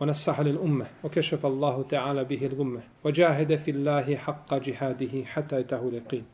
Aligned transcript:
ونصح 0.00 0.40
للأمة 0.40 0.86
وكشف 1.04 1.46
الله 1.46 1.82
تعالى 1.82 2.24
به 2.24 2.46
الغمة 2.46 2.80
وجاهد 3.04 3.56
في 3.56 3.70
الله 3.70 4.16
حق 4.16 4.54
جهاده 4.54 5.24
حتى 5.24 5.60
يتاه 5.60 5.88
اليقين. 5.88 6.24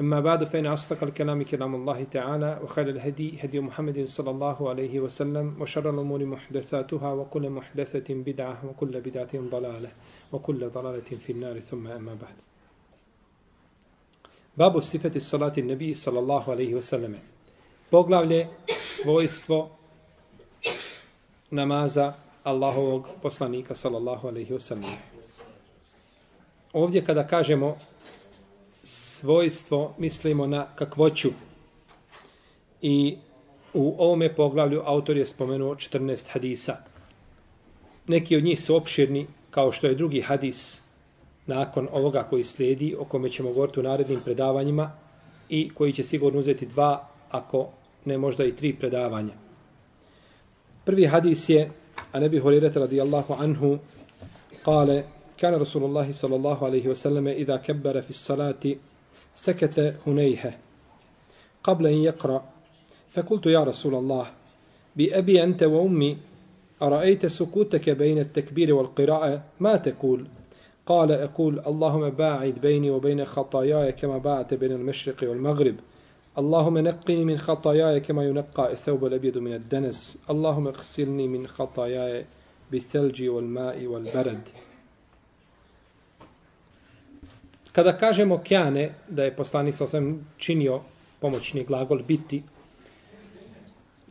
أما 0.00 0.20
بعد 0.20 0.44
فإن 0.44 0.66
أصدق 0.66 1.02
الكلام 1.04 1.42
كلام 1.42 1.74
الله 1.74 2.04
تعالى 2.04 2.60
وخير 2.62 2.88
الهدي 2.88 3.38
هدي 3.42 3.60
محمد 3.60 4.04
صلى 4.04 4.30
الله 4.30 4.68
عليه 4.68 5.00
وسلم 5.00 5.56
وشر 5.60 5.90
الأمور 5.90 6.24
محدثاتها 6.24 7.12
وكل 7.12 7.50
محدثة 7.50 8.14
بدعة 8.14 8.66
وكل 8.68 9.00
بدعة 9.00 9.34
ضلالة 9.34 9.90
وكل 10.32 10.68
ضلالة 10.68 11.10
في 11.26 11.32
النار. 11.32 11.60
ثم 11.60 11.86
أما 11.86 12.16
بعد. 12.22 12.34
صفة 14.80 15.12
الصلاة 15.16 15.52
النبي 15.58 15.94
صلى 15.94 16.18
الله 16.18 16.50
عليه 16.50 16.74
وسلم. 16.74 17.18
Poglavlje 17.90 18.48
svojstvo 18.78 19.70
namaza 21.50 22.14
Allahovog 22.44 23.08
poslanika 23.22 23.74
sallallahu 23.74 24.28
alaihi 24.28 24.54
wasallam. 24.54 24.94
Ovdje 26.72 27.04
kada 27.04 27.26
kažemo 27.26 27.76
svojstvo, 28.82 29.94
mislimo 29.98 30.46
na 30.46 30.66
kakvoću. 30.74 31.28
I 32.82 33.16
u 33.74 33.94
ovome 33.98 34.34
poglavlju 34.34 34.82
autor 34.84 35.16
je 35.16 35.26
spomenuo 35.26 35.74
14 35.74 36.30
hadisa. 36.30 36.76
Neki 38.06 38.36
od 38.36 38.44
njih 38.44 38.62
su 38.62 38.76
opširni, 38.76 39.26
kao 39.50 39.72
što 39.72 39.86
je 39.86 39.94
drugi 39.94 40.20
hadis 40.20 40.82
nakon 41.46 41.88
ovoga 41.92 42.22
koji 42.22 42.44
slijedi, 42.44 42.96
o 42.98 43.04
kome 43.04 43.30
ćemo 43.30 43.52
govoriti 43.52 43.80
u 43.80 43.82
narednim 43.82 44.20
predavanjima 44.24 44.92
i 45.48 45.70
koji 45.74 45.92
će 45.92 46.02
sigurno 46.02 46.38
uzeti 46.38 46.66
dva, 46.66 47.08
ako 47.30 47.68
ne 48.04 48.18
možda 48.18 48.44
i 48.44 48.56
tri 48.56 48.72
predavanja. 48.72 49.34
Prvi 50.84 51.06
hadis 51.06 51.48
je 51.48 51.70
عن 52.14 52.24
أبي 52.24 52.40
هريرة 52.40 52.72
رضي 52.76 53.02
الله 53.02 53.24
عنه 53.30 53.78
قال 54.64 55.04
كان 55.38 55.54
رسول 55.54 55.84
الله 55.84 56.12
صلى 56.12 56.36
الله 56.36 56.64
عليه 56.64 56.88
وسلم 56.88 57.28
إذا 57.28 57.56
كبر 57.56 58.00
في 58.00 58.10
الصلاة 58.10 58.74
سكت 59.34 59.94
هنيهة 60.06 60.52
قبل 61.64 61.86
أن 61.86 61.92
يقرأ. 61.92 62.44
فقلت 63.10 63.46
يا 63.46 63.64
رسول 63.64 63.94
الله 63.94 64.26
بأبي 64.96 65.42
أنت 65.42 65.62
وأمي 65.62 66.16
أرأيت 66.82 67.26
سكوتك 67.26 67.90
بين 67.90 68.18
التكبير 68.18 68.74
والقراءة؟ 68.74 69.42
ما 69.60 69.76
تقول؟ 69.76 70.26
قال 70.86 71.12
أقول 71.12 71.60
اللهم 71.66 72.10
باعد 72.10 72.54
بيني 72.62 72.90
وبين 72.90 73.24
خطاياي 73.24 73.92
كما 73.92 74.18
باعت 74.18 74.54
بين 74.54 74.72
المشرق 74.72 75.16
والمغرب. 75.22 75.74
اللهم 76.39 76.77
نقني 76.77 77.25
من 77.25 77.37
خطاياي 77.37 77.99
كما 77.99 78.25
ينقى 78.25 78.71
الثوب 78.71 79.05
الأبيض 79.05 79.37
من 79.37 79.53
الدنس 79.53 80.23
اللهم 80.29 80.67
اغسلني 80.67 81.27
من 81.27 81.47
خطاياي 81.47 82.25
بالثلج 82.71 83.23
والماء 83.23 83.85
والبرد 83.85 84.49
Kada 87.71 87.97
kažemo 87.97 88.37
kjane, 88.37 88.93
da 89.07 89.23
je 89.23 89.35
poslanik 89.35 89.75
sa 89.75 89.83
osvijem 89.83 90.25
činio 90.37 90.79
pomoćni 91.19 91.63
glagol 91.63 91.99
biti, 92.07 92.43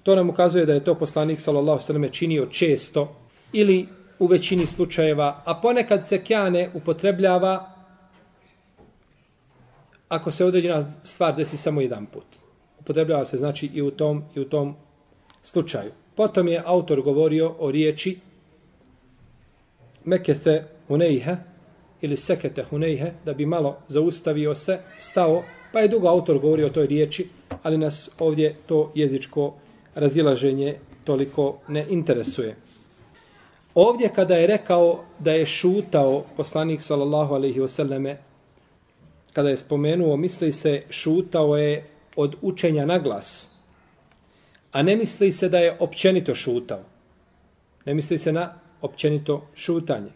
to 0.02 0.14
nam 0.14 0.30
ukazuje 0.30 0.66
da 0.66 0.72
je 0.72 0.84
to 0.84 0.94
poslanik 0.94 1.40
sallallahu 1.40 1.82
sallam 1.82 2.10
činio 2.10 2.46
često 2.46 3.16
ili 3.52 3.88
u 4.18 4.26
većini 4.26 4.66
slučajeva, 4.66 5.42
a 5.44 5.54
ponekad 5.54 6.08
se 6.08 6.24
kjane 6.24 6.70
upotrebljava 6.74 7.70
ako 10.09 10.31
se 10.31 10.45
određena 10.45 10.91
stvar 11.03 11.35
desi 11.35 11.57
samo 11.57 11.81
jedan 11.81 12.05
put. 12.05 12.25
Upotrebljava 12.79 13.25
se 13.25 13.37
znači 13.37 13.69
i 13.73 13.81
u 13.81 13.91
tom 13.91 14.23
i 14.35 14.39
u 14.39 14.49
tom 14.49 14.75
slučaju. 15.43 15.91
Potom 16.15 16.47
je 16.47 16.63
autor 16.65 17.01
govorio 17.01 17.55
o 17.59 17.71
riječi 17.71 18.19
mekete 20.05 20.67
hunejhe 20.87 21.35
ili 22.01 22.17
sekete 22.17 22.63
hunejhe, 22.63 23.11
da 23.25 23.33
bi 23.33 23.45
malo 23.45 23.77
zaustavio 23.87 24.55
se, 24.55 24.79
stao, 24.99 25.43
pa 25.73 25.79
je 25.79 25.87
dugo 25.87 26.07
autor 26.07 26.39
govorio 26.39 26.67
o 26.67 26.69
toj 26.69 26.87
riječi, 26.87 27.29
ali 27.63 27.77
nas 27.77 28.09
ovdje 28.19 28.55
to 28.65 28.91
jezičko 28.95 29.53
razilaženje 29.95 30.75
toliko 31.03 31.57
ne 31.67 31.85
interesuje. 31.89 32.55
Ovdje 33.75 34.09
kada 34.15 34.35
je 34.35 34.47
rekao 34.47 35.03
da 35.19 35.31
je 35.31 35.45
šutao 35.45 36.23
poslanik 36.37 36.81
sallallahu 36.81 37.33
alaihi 37.35 37.59
wasallame 37.59 38.15
kada 39.33 39.49
je 39.49 39.57
spomenuo, 39.57 40.17
misli 40.17 40.51
se 40.51 40.83
šutao 40.89 41.57
je 41.57 41.85
od 42.15 42.35
učenja 42.41 42.85
na 42.85 42.99
glas. 42.99 43.51
A 44.71 44.83
ne 44.83 44.95
misli 44.95 45.31
se 45.31 45.49
da 45.49 45.57
je 45.57 45.77
općenito 45.79 46.35
šutao. 46.35 46.83
Ne 47.85 47.93
misli 47.93 48.17
se 48.17 48.31
na 48.31 48.53
općenito 48.81 49.47
šutanje. 49.55 50.11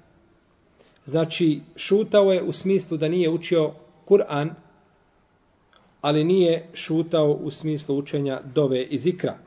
Znači, 1.05 1.61
šutao 1.75 2.33
je 2.33 2.43
u 2.43 2.51
smislu 2.51 2.97
da 2.97 3.09
nije 3.09 3.29
učio 3.29 3.71
Kur'an, 4.07 4.49
ali 6.01 6.23
nije 6.23 6.67
šutao 6.73 7.31
u 7.31 7.51
smislu 7.51 7.97
učenja 7.97 8.41
dove 8.55 8.83
i 8.83 8.99
zikra. 8.99 9.37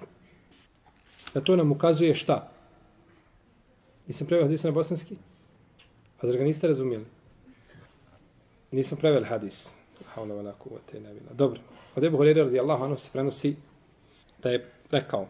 Na 1.35 1.41
to 1.41 1.57
nam 1.57 1.73
ukazuje 1.73 2.15
šta? 2.15 2.53
Nisam 4.07 4.27
preveo 4.27 4.45
hadisa 4.45 4.69
na 4.69 4.75
bosanski? 4.75 5.17
A 6.21 6.27
zar 6.27 6.37
ga 6.37 6.45
niste 6.45 6.67
razumijeli? 6.67 7.16
Nismo 8.73 8.97
preveli 8.97 9.27
hadis. 9.27 9.71
Haula 10.15 10.35
wala 10.35 10.53
kuvvete 10.59 10.99
illa 10.99 11.11
billah. 11.13 11.33
Dobro. 11.33 11.61
Od 11.97 12.05
Ebu 12.05 12.17
Hurajra 12.17 12.45
radijallahu 12.45 12.85
anhu 12.85 12.97
se 12.97 13.11
prenosi 13.13 13.57
da 14.43 14.51
je 14.51 14.71
rekao 14.91 15.29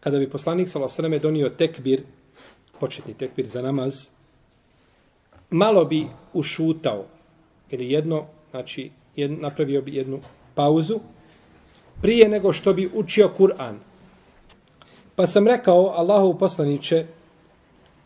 kada 0.00 0.18
bi 0.18 0.30
poslanik 0.30 0.68
sallallahu 0.68 0.94
alejhi 0.98 1.12
ve 1.12 1.18
donio 1.18 1.48
tekbir 1.48 2.02
početni 2.80 3.14
tekbir 3.14 3.46
za 3.46 3.62
namaz 3.62 4.08
malo 5.50 5.84
bi 5.84 6.06
ušutao 6.32 7.04
ili 7.70 7.92
jedno 7.92 8.26
znači 8.50 8.90
jed, 9.16 9.30
napravio 9.30 9.82
bi 9.82 9.94
jednu 9.94 10.20
pauzu 10.54 11.00
prije 12.02 12.28
nego 12.28 12.52
što 12.52 12.72
bi 12.72 12.90
učio 12.94 13.30
Kur'an. 13.38 13.74
Pa 15.16 15.26
sam 15.26 15.48
rekao 15.48 15.92
Allahu 15.96 16.38
poslanice 16.38 17.06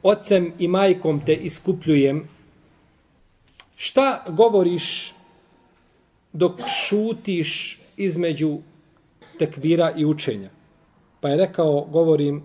ocem 0.03 0.53
i 0.59 0.69
majkom 0.69 1.21
te 1.27 1.35
iskupljujem 1.35 2.29
Šta 3.77 4.25
govoriš 4.29 5.15
dok 6.33 6.61
šutiš 6.67 7.81
između 7.97 8.59
tekbira 9.39 9.93
i 9.97 10.05
učenja? 10.05 10.51
Pa 11.21 11.29
je 11.29 11.37
rekao, 11.37 11.81
govorim, 11.81 12.43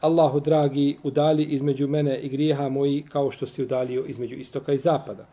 Allahu 0.00 0.40
dragi, 0.40 0.98
udali 1.02 1.44
između 1.44 1.88
mene 1.88 2.18
i 2.18 2.28
grijeha 2.28 2.68
moji 2.68 3.04
kao 3.08 3.30
što 3.30 3.46
si 3.46 3.62
udalio 3.62 4.04
između 4.04 4.34
istoka 4.34 4.72
i 4.72 4.78
zapada. 4.78 5.26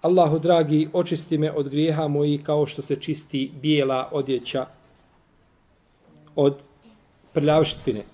Allahu 0.00 0.38
dragi, 0.38 0.88
očisti 0.92 1.38
me 1.38 1.52
od 1.52 1.68
grijeha 1.68 2.08
moji 2.08 2.38
kao 2.38 2.66
što 2.66 2.82
se 2.82 2.96
čisti 2.96 3.50
bijela 3.62 4.08
odjeća 4.12 4.66
od 6.36 6.62
prljavštvine. 7.32 8.04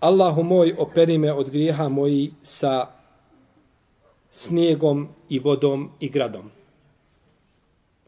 Allahu 0.00 0.42
moj, 0.42 0.74
operi 0.78 1.18
me 1.18 1.32
od 1.32 1.50
grijeha 1.50 1.88
moji 1.88 2.32
sa 2.42 2.86
snijegom 4.30 5.08
i 5.28 5.38
vodom 5.38 5.90
i 6.00 6.08
gradom. 6.08 6.50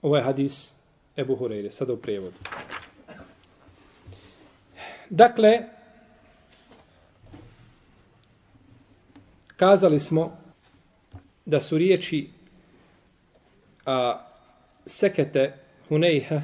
Ovo 0.03 0.17
je 0.17 0.23
hadis 0.23 0.75
Ebu 1.17 1.37
Hureyre, 1.37 1.71
sada 1.71 1.93
u 1.93 1.97
prijevodu. 1.97 2.37
Dakle, 5.11 5.61
kazali 9.57 9.99
smo 9.99 10.37
da 11.45 11.61
su 11.61 11.79
riječi 11.79 12.29
a, 13.87 14.27
sekete 14.87 15.55
Huneyhe 15.89 16.41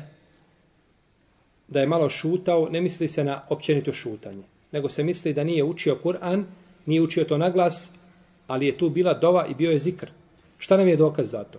da 1.69 1.81
je 1.81 1.87
malo 1.87 2.09
šutao, 2.09 2.69
ne 2.69 2.81
misli 2.81 3.09
se 3.09 3.25
na 3.25 3.43
općenito 3.49 3.93
šutanje, 3.93 4.43
nego 4.73 4.89
se 4.89 5.05
misli 5.05 5.33
da 5.35 5.45
nije 5.45 5.65
učio 5.65 5.99
Kur'an, 6.05 6.45
nije 6.87 7.03
učio 7.03 7.25
to 7.25 7.39
na 7.39 7.51
glas, 7.51 7.93
ali 8.49 8.67
je 8.67 8.79
tu 8.79 8.89
bila 8.91 9.15
dova 9.15 9.47
i 9.47 9.55
bio 9.55 9.71
je 9.71 9.79
zikr. 9.79 10.11
Šta 10.59 10.77
nam 10.77 10.89
je 10.89 10.97
dokaz 10.97 11.31
za 11.31 11.45
to? 11.45 11.59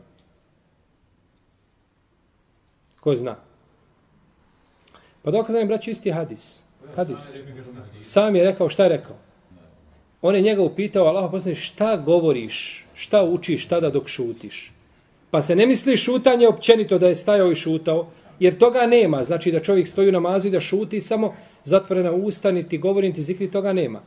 Ko 3.00 3.16
zna? 3.16 3.36
Pa 5.22 5.32
dokaz 5.32 5.54
nam 5.54 5.62
je, 5.62 5.68
braću, 5.68 5.92
isti 5.92 6.12
hadis. 6.12 6.62
Hadis. 6.96 7.20
Sam 8.02 8.36
je 8.36 8.44
rekao, 8.44 8.70
šta 8.70 8.84
je 8.84 8.90
rekao? 8.90 9.16
On 10.22 10.36
je 10.36 10.42
njega 10.42 10.62
upitao, 10.62 11.08
Allah 11.08 11.32
poslije, 11.32 11.56
šta 11.56 11.96
govoriš? 11.96 12.86
šta 13.00 13.24
učiš 13.24 13.66
tada 13.66 13.90
dok 13.90 14.08
šutiš. 14.08 14.72
Pa 15.32 15.42
se 15.42 15.56
ne 15.56 15.66
misli 15.66 15.98
šutanje 15.98 16.48
općenito 16.48 16.98
da 16.98 17.08
je 17.08 17.16
stajao 17.16 17.52
i 17.52 17.56
šutao, 17.56 18.08
jer 18.40 18.58
toga 18.58 18.88
nema. 18.88 19.24
Znači 19.24 19.52
da 19.52 19.60
čovjek 19.60 19.88
stoji 19.88 20.10
u 20.10 20.12
namazu 20.12 20.48
i 20.48 20.52
da 20.52 20.60
šuti 20.60 21.02
samo 21.02 21.34
zatvorena 21.64 22.12
usta, 22.12 22.52
niti 22.52 22.78
govori, 22.78 23.08
niti 23.08 23.22
zikri, 23.22 23.52
toga 23.52 23.74
nema. 23.74 24.02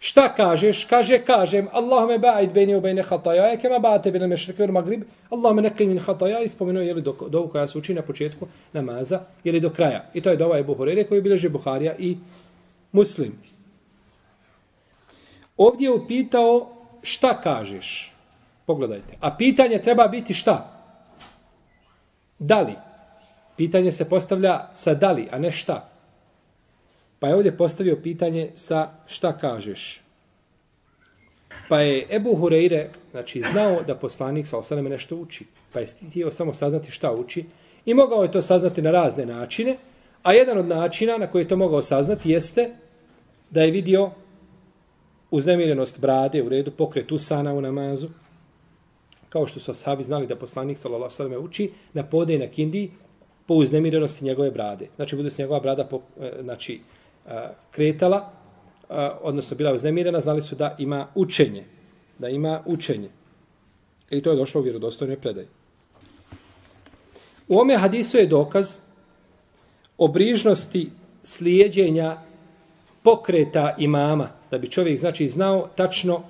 Šta 0.00 0.28
kažeš? 0.34 0.84
Kaže, 0.84 1.18
kažem, 1.20 1.68
Allahume 1.72 2.16
ba'id 2.18 2.52
bejni 2.52 2.74
u 2.74 2.80
bejne 2.80 3.02
hataja, 3.02 3.56
kema 3.60 3.76
ba'ate 3.76 4.08
bejne 4.10 4.26
mešrike 4.26 4.64
ur 4.64 4.72
magrib, 4.72 5.02
Allahume 5.30 5.62
neki 5.62 5.86
min 5.86 5.98
hataja, 6.00 6.40
i 6.40 6.48
spomenuo 6.48 6.82
je 6.82 6.94
li 6.94 7.02
do, 7.02 7.12
dovu 7.28 7.48
koja 7.48 7.66
se 7.68 7.78
uči 7.78 7.94
na 7.94 8.02
početku 8.02 8.48
namaza, 8.72 9.20
je 9.44 9.52
li 9.52 9.60
do 9.60 9.70
kraja. 9.70 10.06
I 10.14 10.20
to 10.20 10.30
je 10.30 10.36
dova 10.36 10.58
Ebu 10.58 10.72
Buhurere 10.72 11.04
koji 11.04 11.20
bileže 11.20 11.48
Buharija 11.48 11.94
i 11.98 12.16
Muslim. 12.92 13.36
Ovdje 15.56 15.86
je 15.86 15.92
upitao 15.92 16.68
šta 17.02 17.40
kažeš. 17.40 18.12
Pogledajte. 18.66 19.16
A 19.20 19.36
pitanje 19.36 19.78
treba 19.78 20.08
biti 20.08 20.34
šta? 20.34 20.80
Da 22.38 22.60
li? 22.60 22.74
Pitanje 23.56 23.92
se 23.92 24.08
postavlja 24.08 24.68
sa 24.74 24.94
da 24.94 25.12
li, 25.12 25.28
a 25.32 25.38
ne 25.38 25.52
šta. 25.52 25.89
Pa 27.20 27.28
je 27.28 27.34
ovdje 27.34 27.56
postavio 27.56 27.96
pitanje 28.02 28.50
sa 28.54 28.90
šta 29.06 29.38
kažeš. 29.38 30.00
Pa 31.68 31.80
je 31.80 32.06
Ebu 32.10 32.30
Hureyre, 32.30 32.86
znači, 33.10 33.40
znao 33.52 33.82
da 33.82 33.94
poslanik 33.94 34.46
sa 34.46 34.58
osaleme 34.58 34.90
nešto 34.90 35.16
uči. 35.16 35.46
Pa 35.72 35.80
je 35.80 35.86
htio 36.08 36.30
samo 36.30 36.54
saznati 36.54 36.90
šta 36.90 37.12
uči. 37.12 37.44
I 37.86 37.94
mogao 37.94 38.22
je 38.22 38.32
to 38.32 38.42
saznati 38.42 38.82
na 38.82 38.90
razne 38.90 39.26
načine. 39.26 39.76
A 40.22 40.32
jedan 40.32 40.58
od 40.58 40.66
načina 40.66 41.18
na 41.18 41.26
koji 41.26 41.42
je 41.42 41.48
to 41.48 41.56
mogao 41.56 41.82
saznati 41.82 42.30
jeste 42.30 42.70
da 43.50 43.62
je 43.62 43.70
vidio 43.70 44.10
uznemirenost 45.30 46.00
brade 46.00 46.42
u 46.42 46.48
redu, 46.48 46.70
pokret 46.70 47.12
usana 47.12 47.54
u 47.54 47.60
namazu, 47.60 48.08
kao 49.28 49.46
što 49.46 49.60
su 49.60 49.74
sahabi 49.74 50.02
znali 50.02 50.26
da 50.26 50.36
poslanik 50.36 50.78
sallallahu 50.78 51.14
alejhi 51.18 51.36
ve 51.36 51.44
uči 51.44 51.70
na 51.92 52.02
pode 52.02 52.38
na 52.38 52.46
kindi 52.46 52.90
po 53.46 53.54
uznemirenosti 53.54 54.24
njegove 54.24 54.50
brade. 54.50 54.88
Znači 54.96 55.16
bude 55.16 55.30
se 55.30 55.42
njegova 55.42 55.60
brada 55.60 55.84
po, 55.84 56.00
e, 56.20 56.32
znači 56.42 56.80
kretala, 57.70 58.32
odnosno 59.22 59.56
bila 59.56 59.72
uznemirena, 59.72 60.20
znali 60.20 60.42
su 60.42 60.54
da 60.54 60.76
ima 60.78 61.06
učenje, 61.14 61.64
da 62.18 62.28
ima 62.28 62.62
učenje. 62.66 63.08
I 64.10 64.22
to 64.22 64.30
je 64.30 64.36
došlo 64.36 64.60
u 64.60 64.64
vjerodostojnoj 64.64 65.16
predaji. 65.16 65.46
U 67.48 67.58
ome 67.58 67.76
hadisu 67.76 68.18
je 68.18 68.26
dokaz 68.26 68.78
obrižnosti 69.98 70.90
slijedjenja 71.22 72.18
pokreta 73.02 73.74
imama, 73.78 74.28
da 74.50 74.58
bi 74.58 74.70
čovjek 74.70 74.98
znači 74.98 75.28
znao 75.28 75.68
tačno 75.76 76.22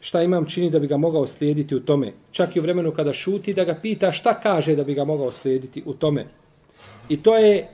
šta 0.00 0.22
imam 0.22 0.46
čini 0.46 0.70
da 0.70 0.78
bi 0.78 0.86
ga 0.86 0.96
mogao 0.96 1.26
slijediti 1.26 1.74
u 1.74 1.80
tome. 1.80 2.12
Čak 2.30 2.56
i 2.56 2.60
u 2.60 2.62
vremenu 2.62 2.92
kada 2.92 3.12
šuti 3.12 3.54
da 3.54 3.64
ga 3.64 3.74
pita 3.74 4.12
šta 4.12 4.40
kaže 4.40 4.76
da 4.76 4.84
bi 4.84 4.94
ga 4.94 5.04
mogao 5.04 5.32
slijediti 5.32 5.82
u 5.86 5.94
tome. 5.94 6.26
I 7.08 7.22
to 7.22 7.36
je 7.36 7.68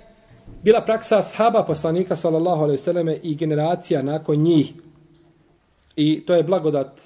bila 0.63 0.81
praksa 0.81 1.19
ashaba 1.19 1.63
poslanika 1.63 2.17
sallallahu 2.17 2.63
alejhi 2.63 2.81
ve 2.81 2.85
selleme 2.85 3.19
i 3.23 3.35
generacija 3.35 4.03
nakon 4.03 4.37
njih. 4.37 4.73
I 5.97 6.27
to 6.27 6.35
je 6.35 6.43
blagodat 6.43 7.03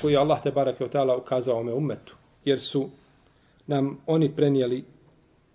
koju 0.00 0.18
Allah 0.18 0.42
te 0.42 0.50
bareke 0.50 0.88
taala 0.88 1.16
ukazao 1.16 1.60
ome 1.60 1.72
ummetu 1.72 2.16
jer 2.44 2.60
su 2.60 2.88
nam 3.66 3.98
oni 4.06 4.30
prenijeli 4.36 4.84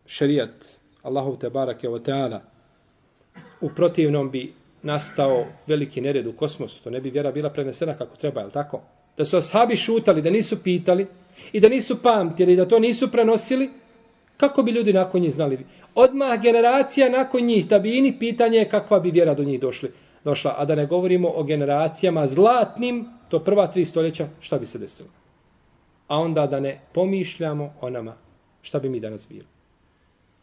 šerijat 0.06 0.66
Allahu 1.04 1.38
te 1.38 1.50
bareke 1.50 1.90
ve 1.90 2.04
taala 2.04 2.42
u 3.62 3.70
protivnom 3.70 4.32
bi 4.32 4.54
nastao 4.82 5.46
veliki 5.68 6.02
nered 6.02 6.28
u 6.28 6.34
kosmosu. 6.34 6.84
To 6.84 6.90
ne 6.90 7.02
bi 7.02 7.10
vjera 7.10 7.32
bila 7.32 7.50
prenesena 7.50 7.98
kako 7.98 8.16
treba, 8.16 8.42
je 8.42 8.50
tako? 8.50 8.82
Da 9.18 9.26
su 9.26 9.38
ashabi 9.38 9.76
šutali, 9.76 10.22
da 10.22 10.30
nisu 10.30 10.64
pitali 10.64 11.08
i 11.54 11.60
da 11.60 11.70
nisu 11.70 12.02
pamtili, 12.02 12.56
da 12.56 12.68
to 12.68 12.80
nisu 12.80 13.12
prenosili, 13.12 13.70
kako 14.38 14.64
bi 14.64 14.72
ljudi 14.72 14.94
nakon 14.94 15.22
njih 15.22 15.34
znali? 15.34 15.66
Odmah 15.96 16.42
generacija 16.42 17.10
nakon 17.10 17.42
njih, 17.42 17.68
tabini, 17.68 18.20
pitanje 18.20 18.58
je 18.58 18.70
kakva 18.70 19.00
bi 19.00 19.12
vjera 19.12 19.34
do 19.34 19.44
njih 19.44 19.60
došli, 19.60 19.92
došla. 20.24 20.56
A 20.58 20.66
da 20.66 20.76
ne 20.76 20.86
govorimo 20.86 21.32
o 21.36 21.44
generacijama 21.44 22.28
zlatnim, 22.28 23.06
to 23.30 23.40
prva 23.40 23.68
tri 23.68 23.86
stoljeća, 23.86 24.28
šta 24.40 24.58
bi 24.58 24.66
se 24.66 24.80
desilo? 24.80 25.10
A 26.08 26.20
onda 26.20 26.48
da 26.48 26.60
ne 26.60 26.82
pomišljamo 26.94 27.74
o 27.82 27.90
nama, 27.90 28.16
šta 28.62 28.80
bi 28.80 28.90
mi 28.90 29.00
danas 29.00 29.28
bili? 29.30 29.46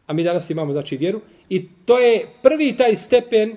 A 0.07 0.13
mi 0.13 0.23
danas 0.23 0.49
imamo, 0.49 0.71
znači, 0.71 0.97
vjeru. 0.97 1.21
I 1.49 1.67
to 1.85 1.99
je 1.99 2.27
prvi 2.41 2.77
taj 2.77 2.95
stepen 2.95 3.55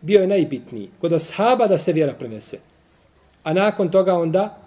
bio 0.00 0.20
je 0.20 0.26
najbitniji. 0.26 0.90
Kod 1.00 1.12
ashaba 1.12 1.66
da 1.66 1.78
se 1.78 1.92
vjera 1.92 2.12
prenese. 2.12 2.58
A 3.42 3.52
nakon 3.52 3.90
toga 3.90 4.14
onda 4.14 4.58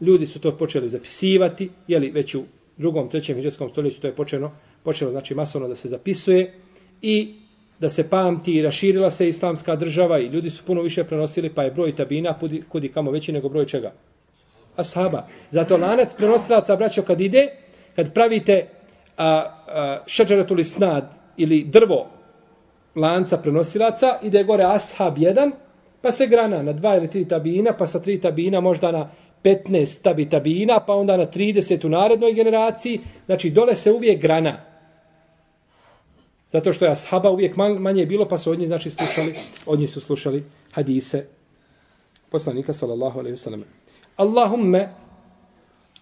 ljudi 0.00 0.26
su 0.26 0.40
to 0.40 0.56
počeli 0.56 0.88
zapisivati, 0.88 1.70
jeli 1.88 2.10
već 2.10 2.34
u 2.34 2.44
drugom, 2.80 3.08
trećem 3.08 3.36
hiđarskom 3.36 3.70
stoljeću 3.70 4.00
to 4.00 4.06
je 4.06 4.16
počelo, 4.16 4.52
počelo 4.82 5.10
znači 5.10 5.34
masovno 5.34 5.68
da 5.68 5.74
se 5.74 5.88
zapisuje 5.88 6.52
i 7.02 7.34
da 7.80 7.88
se 7.88 8.10
pamti 8.10 8.52
i 8.52 8.62
raširila 8.62 9.10
se 9.10 9.28
islamska 9.28 9.76
država 9.76 10.18
i 10.18 10.26
ljudi 10.26 10.50
su 10.50 10.64
puno 10.64 10.82
više 10.82 11.04
prenosili, 11.04 11.50
pa 11.50 11.62
je 11.62 11.70
broj 11.70 11.96
tabina 11.96 12.38
kudi, 12.38 12.62
kudi 12.68 12.88
kamo 12.88 13.10
veći 13.10 13.32
nego 13.32 13.48
broj 13.48 13.66
čega? 13.66 13.92
Ashaba. 14.76 15.26
Zato 15.50 15.76
lanac 15.76 16.14
prenosilaca, 16.14 16.76
braćo, 16.76 17.02
kad 17.02 17.20
ide, 17.20 17.48
kad 17.96 18.14
pravite 18.14 18.66
a, 19.16 19.26
a, 19.26 20.02
šeđaratuli 20.06 20.64
snad 20.64 21.14
ili 21.36 21.64
drvo 21.64 22.06
lanca 22.94 23.36
prenosilaca, 23.38 24.18
ide 24.22 24.44
gore 24.44 24.64
ashab 24.64 25.18
jedan, 25.18 25.52
pa 26.00 26.12
se 26.12 26.26
grana 26.26 26.62
na 26.62 26.72
dva 26.72 26.96
ili 26.96 27.10
tri 27.10 27.24
tabina, 27.28 27.72
pa 27.72 27.86
sa 27.86 28.00
tri 28.00 28.20
tabina 28.20 28.60
možda 28.60 28.92
na 28.92 29.08
15 29.44 30.02
tabi 30.02 30.30
tabina, 30.30 30.80
pa 30.80 30.94
onda 30.94 31.16
na 31.16 31.26
30 31.26 31.86
u 31.86 31.88
narednoj 31.88 32.32
generaciji. 32.32 33.00
Znači, 33.26 33.50
dole 33.50 33.76
se 33.76 33.92
uvijek 33.92 34.20
grana. 34.22 34.60
Zato 36.50 36.72
što 36.72 36.84
je 36.84 36.90
ashaba 36.90 37.30
uvijek 37.30 37.56
manje 37.56 38.06
bilo, 38.06 38.28
pa 38.28 38.38
su 38.38 38.50
od 38.50 38.58
njih, 38.58 38.68
znači, 38.68 38.90
slušali, 38.90 39.34
od 39.66 39.78
njih 39.78 39.90
su 39.90 40.00
slušali 40.00 40.44
hadise 40.72 41.26
poslanika, 42.30 42.72
sallallahu 42.72 43.18
alaihi 43.18 43.36
wasallam. 43.36 43.62
Allahumme, 44.16 44.88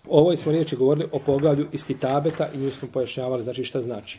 o 0.09 0.21
ovoj 0.21 0.37
smo 0.37 0.53
riječi 0.53 0.77
govorili 0.77 1.09
o 1.13 1.19
poglavlju 1.19 1.67
istitabeta 1.73 2.49
i 2.55 2.59
nju 2.59 2.71
smo 2.71 2.89
pojašnjavali, 2.93 3.43
znači 3.43 3.65
šta 3.65 3.81
znači. 3.81 4.19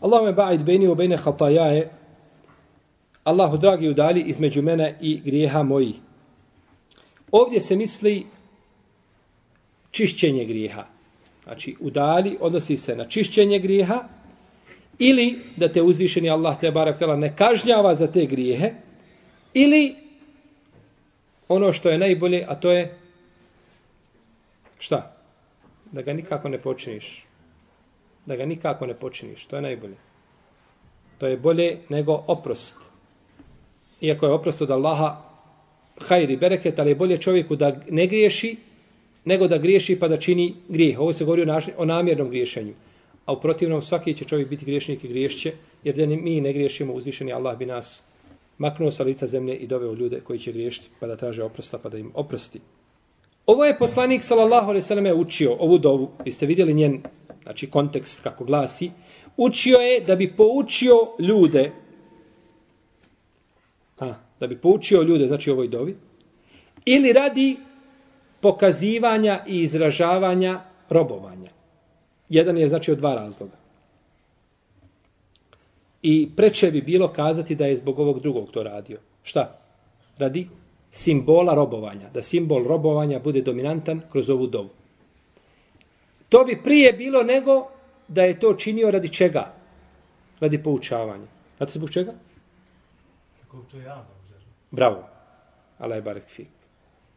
Allahumme 0.00 0.32
ba'id 0.32 0.62
bejni 0.62 0.88
u 0.88 0.94
bejne 0.94 1.16
hatajaje, 1.16 1.90
Allahu 3.24 3.56
dragi 3.56 3.88
udali 3.88 4.20
između 4.20 4.62
mene 4.62 4.96
i 5.00 5.20
grijeha 5.20 5.62
moji. 5.62 5.94
Ovdje 7.32 7.60
se 7.60 7.76
misli 7.76 8.26
čišćenje 9.90 10.44
grijeha. 10.44 10.84
Znači, 11.44 11.76
udali 11.80 12.36
odnosi 12.40 12.76
se 12.76 12.96
na 12.96 13.08
čišćenje 13.08 13.58
grijeha 13.58 14.04
ili 14.98 15.38
da 15.56 15.72
te 15.72 15.82
uzvišeni 15.82 16.30
Allah 16.30 16.60
te 16.60 16.70
barak 16.70 16.98
tela 16.98 17.16
ne 17.16 17.36
kažnjava 17.36 17.94
za 17.94 18.06
te 18.06 18.26
grijehe 18.26 18.72
ili 19.54 19.94
ono 21.48 21.72
što 21.72 21.88
je 21.88 21.98
najbolje, 21.98 22.44
a 22.48 22.54
to 22.54 22.72
je 22.72 22.98
šta? 24.78 25.16
Da 25.92 26.02
ga 26.02 26.12
nikako 26.12 26.48
ne 26.48 26.58
počiniš 26.58 27.28
da 28.28 28.36
ga 28.36 28.46
nikako 28.46 28.86
ne 28.86 28.94
počiniš. 28.94 29.46
To 29.46 29.56
je 29.56 29.62
najbolje. 29.62 29.96
To 31.18 31.26
je 31.26 31.36
bolje 31.36 31.78
nego 31.88 32.24
oprost. 32.26 32.76
Iako 34.00 34.26
je 34.26 34.32
oprost 34.32 34.62
od 34.62 34.70
Allaha 34.70 35.16
hajri 36.00 36.36
bereket, 36.36 36.78
ali 36.78 36.90
je 36.90 36.94
bolje 36.94 37.18
čovjeku 37.18 37.56
da 37.56 37.80
ne 37.90 38.06
griješi 38.06 38.56
nego 39.24 39.48
da 39.48 39.58
griješi 39.58 39.98
pa 39.98 40.08
da 40.08 40.16
čini 40.16 40.54
grijeh. 40.68 41.00
Ovo 41.00 41.12
se 41.12 41.24
govori 41.24 41.42
o, 41.42 41.44
naš, 41.44 41.64
o 41.76 41.84
namjernom 41.84 42.28
griješenju. 42.28 42.74
A 43.26 43.32
u 43.32 43.40
protivnom 43.40 43.82
svaki 43.82 44.14
će 44.14 44.24
čovjek 44.24 44.48
biti 44.48 44.64
griješnik 44.64 45.04
i 45.04 45.08
griješće, 45.08 45.52
jer 45.84 45.96
da 45.96 46.06
mi 46.06 46.40
ne 46.40 46.52
griješimo, 46.52 46.92
uzvišeni 46.92 47.32
Allah 47.32 47.58
bi 47.58 47.66
nas 47.66 48.04
maknuo 48.58 48.90
sa 48.90 49.04
lica 49.04 49.26
zemlje 49.26 49.56
i 49.56 49.66
doveo 49.66 49.94
ljude 49.94 50.20
koji 50.20 50.38
će 50.38 50.52
griješiti 50.52 50.88
pa 51.00 51.06
da 51.06 51.16
traže 51.16 51.42
oprosta 51.42 51.78
pa 51.78 51.88
da 51.88 51.98
im 51.98 52.10
oprosti. 52.14 52.60
Ovo 53.46 53.64
je 53.64 53.78
poslanik 53.78 54.22
sallallahu 54.22 54.68
alejhi 54.68 54.84
ve 54.84 54.88
selleme 54.88 55.14
učio 55.14 55.56
ovu 55.58 55.78
dovu. 55.78 56.10
Jeste 56.24 56.46
vidjeli 56.46 56.74
njen 56.74 57.02
znači 57.42 57.66
kontekst 57.66 58.22
kako 58.22 58.44
glasi, 58.44 58.90
učio 59.36 59.78
je 59.78 60.00
da 60.00 60.16
bi 60.16 60.32
poučio 60.36 60.96
ljude, 61.18 61.72
Ha 63.98 64.14
da 64.40 64.46
bi 64.46 64.58
poučio 64.58 65.02
ljude, 65.02 65.26
znači 65.26 65.50
ovoj 65.50 65.68
dovi, 65.68 65.96
ili 66.84 67.12
radi 67.12 67.56
pokazivanja 68.40 69.44
i 69.46 69.60
izražavanja 69.60 70.60
robovanja. 70.88 71.50
Jedan 72.28 72.58
je 72.58 72.68
znači 72.68 72.92
od 72.92 72.98
dva 72.98 73.14
razloga. 73.14 73.56
I 76.02 76.28
preče 76.36 76.70
bi 76.70 76.82
bilo 76.82 77.08
kazati 77.08 77.54
da 77.54 77.66
je 77.66 77.76
zbog 77.76 77.98
ovog 77.98 78.20
drugog 78.20 78.50
to 78.50 78.62
radio. 78.62 78.98
Šta? 79.22 79.58
Radi 80.18 80.48
simbola 80.90 81.54
robovanja. 81.54 82.10
Da 82.14 82.22
simbol 82.22 82.64
robovanja 82.64 83.18
bude 83.18 83.42
dominantan 83.42 84.00
kroz 84.12 84.30
ovu 84.30 84.46
dovu. 84.46 84.68
To 86.28 86.44
bi 86.44 86.58
prije 86.64 86.92
bilo 86.92 87.22
nego 87.22 87.66
da 88.08 88.22
je 88.22 88.40
to 88.40 88.54
činio 88.54 88.90
radi 88.90 89.08
čega? 89.08 89.54
Radi 90.40 90.62
poučavanja. 90.62 91.26
Znate 91.56 91.72
zbog 91.72 91.90
čega? 91.90 92.12
Kako 93.50 93.62
to 93.70 93.76
je 93.76 93.84
javno? 93.84 94.18
Bravo. 94.70 95.08
Allah 95.78 95.96
je 95.96 96.02
barek 96.02 96.28
fik. 96.28 96.48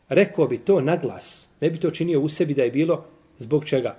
rekao 0.09 0.47
bi 0.47 0.57
to 0.57 0.81
na 0.81 0.97
glas. 0.97 1.50
Ne 1.61 1.69
bi 1.69 1.79
to 1.79 1.89
činio 1.91 2.19
u 2.19 2.29
sebi 2.29 2.53
da 2.53 2.63
je 2.63 2.71
bilo 2.71 3.05
zbog 3.38 3.65
čega? 3.65 3.95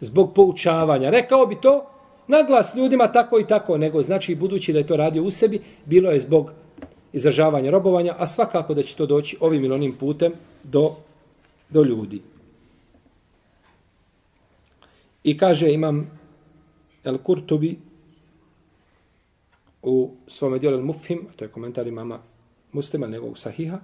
Zbog 0.00 0.34
poučavanja. 0.34 1.10
Rekao 1.10 1.46
bi 1.46 1.60
to 1.60 1.90
na 2.26 2.42
glas 2.42 2.74
ljudima 2.74 3.12
tako 3.12 3.40
i 3.40 3.46
tako, 3.46 3.78
nego 3.78 4.02
znači 4.02 4.34
budući 4.34 4.72
da 4.72 4.78
je 4.78 4.86
to 4.86 4.96
radio 4.96 5.22
u 5.22 5.30
sebi, 5.30 5.60
bilo 5.84 6.10
je 6.10 6.18
zbog 6.18 6.50
izražavanja 7.12 7.70
robovanja, 7.70 8.14
a 8.18 8.26
svakako 8.26 8.74
da 8.74 8.82
će 8.82 8.96
to 8.96 9.06
doći 9.06 9.36
ovim 9.40 9.64
ili 9.64 9.74
onim 9.74 9.92
putem 9.92 10.32
do, 10.62 10.96
do 11.70 11.82
ljudi. 11.82 12.22
I 15.24 15.38
kaže 15.38 15.72
imam 15.72 16.10
El 17.04 17.18
Kurtubi 17.18 17.78
u 19.82 20.10
svome 20.26 20.58
dijelu 20.58 20.82
Mufhim, 20.82 21.26
to 21.36 21.44
je 21.44 21.48
komentar 21.48 21.86
imama 21.86 22.20
muslima, 22.72 23.06
njegovog 23.06 23.38
sahiha, 23.38 23.78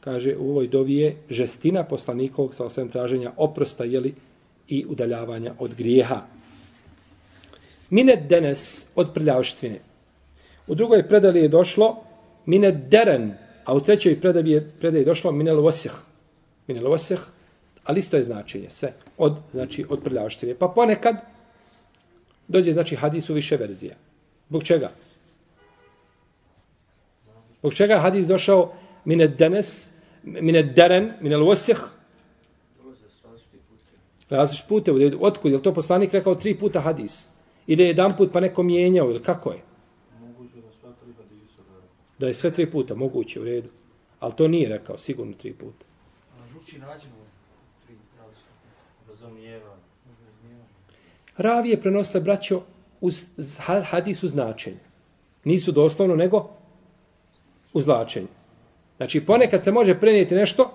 kaže 0.00 0.36
u 0.36 0.50
ovoj 0.50 0.68
dovi 0.68 0.96
je 0.96 1.16
žestina 1.30 1.84
poslanikovog 1.84 2.54
sa 2.54 2.64
osvijem 2.64 2.88
traženja 2.88 3.32
oprosta 3.36 3.84
jeli, 3.84 4.14
i 4.70 4.86
udaljavanja 4.88 5.54
od 5.58 5.74
grijeha. 5.74 6.22
Minet 7.90 8.28
denes 8.28 8.86
od 8.94 9.10
prljavštvine. 9.14 9.80
U 10.66 10.74
drugoj 10.74 11.08
predali 11.08 11.40
je 11.40 11.48
došlo 11.48 12.04
minet 12.46 12.74
deren, 12.88 13.34
a 13.64 13.74
u 13.74 13.80
trećoj 13.80 14.20
predali 14.20 14.50
je, 14.50 14.70
predali 14.80 15.02
je 15.02 15.04
došlo 15.04 15.32
minel 15.32 15.60
vosih. 15.60 15.92
Minel 16.66 16.86
vosih, 16.88 17.18
ali 17.84 17.98
isto 17.98 18.16
je 18.16 18.22
značenje, 18.22 18.70
sve, 18.70 18.92
od, 19.18 19.38
znači, 19.52 19.84
od 19.88 20.02
prljavštine. 20.02 20.54
Pa 20.54 20.68
ponekad 20.68 21.16
dođe, 22.48 22.72
znači, 22.72 22.96
hadis 22.96 23.30
u 23.30 23.34
više 23.34 23.56
verzija. 23.56 23.94
Zbog 24.48 24.64
čega? 24.64 24.90
Zbog 27.60 27.74
čega 27.74 27.98
hadis 27.98 28.26
došao 28.26 28.72
minet 29.04 29.38
denes, 29.38 29.92
minet 30.22 30.74
deren, 30.76 31.12
minel 31.20 31.44
vosih, 31.44 31.80
Različit 34.30 34.68
pute, 34.68 34.92
otkud, 35.20 35.52
je 35.52 35.62
to 35.62 35.74
poslanik 35.74 36.12
rekao 36.12 36.34
tri 36.34 36.54
puta 36.58 36.80
hadis? 36.80 37.28
Ili 37.66 37.82
je 37.82 37.88
jedan 37.88 38.16
put 38.16 38.32
pa 38.32 38.40
neko 38.40 38.62
mijenjao, 38.62 39.10
ili 39.10 39.22
kako 39.22 39.50
je? 39.50 39.58
Da 42.18 42.26
je 42.26 42.34
sve 42.34 42.50
tri 42.50 42.70
puta, 42.70 42.94
moguće, 42.94 43.40
u 43.40 43.44
redu. 43.44 43.68
Ali 44.20 44.32
to 44.36 44.48
nije 44.48 44.68
rekao, 44.68 44.98
sigurno 44.98 45.32
tri 45.32 45.52
puta. 45.52 45.84
Tri 46.66 47.96
razumijeva. 49.08 49.76
Ravije 51.36 51.80
prenosile 51.80 52.20
braćo 52.20 52.62
uz 53.00 53.28
hadis 53.84 54.22
u 54.22 54.28
značenju. 54.28 54.78
Nisu 55.44 55.72
doslovno, 55.72 56.16
nego 56.16 56.50
u 57.72 57.82
značenju. 57.82 58.28
Znači, 58.96 59.20
ponekad 59.20 59.64
se 59.64 59.72
može 59.72 60.00
prenijeti 60.00 60.34
nešto 60.34 60.70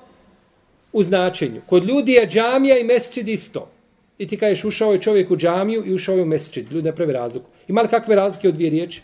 u 0.93 1.03
značenju. 1.03 1.61
Kod 1.65 1.83
ljudi 1.83 2.11
je 2.11 2.27
džamija 2.27 2.77
i 2.77 2.83
mesčid 2.83 3.29
isto. 3.29 3.69
I 4.17 4.27
ti 4.27 4.37
kažeš, 4.37 4.65
ušao 4.65 4.91
je 4.91 5.01
čovjek 5.01 5.31
u 5.31 5.37
džamiju 5.37 5.85
i 5.85 5.93
ušao 5.93 6.15
je 6.15 6.21
u 6.21 6.25
mesčid. 6.25 6.71
Ljudi 6.71 6.85
ne 6.85 6.95
pravi 6.95 7.13
razliku. 7.13 7.45
Ima 7.67 7.81
li 7.81 7.87
kakve 7.87 8.15
razlike 8.15 8.47
od 8.47 8.53
dvije 8.53 8.69
riječi? 8.69 9.01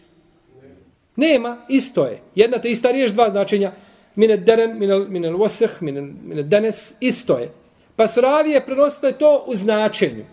Nema, 1.15 1.57
isto 1.69 2.05
je. 2.05 2.19
Jedna 2.35 2.57
te 2.57 2.71
ista 2.71 2.91
riječ, 2.91 3.11
dva 3.11 3.29
značenja. 3.29 3.71
Mine 4.15 4.37
deren, 4.37 4.79
mine, 4.79 4.99
mine 4.99 5.29
loseh, 5.29 5.81
mine, 5.81 6.01
mine 6.01 6.43
denes, 6.43 6.93
isto 6.99 7.37
je. 7.37 7.51
Pa 7.95 8.07
su 8.07 8.21
ravije 8.21 8.65
prenosile 8.65 9.11
to 9.11 9.43
u 9.47 9.55
značenju. 9.55 10.25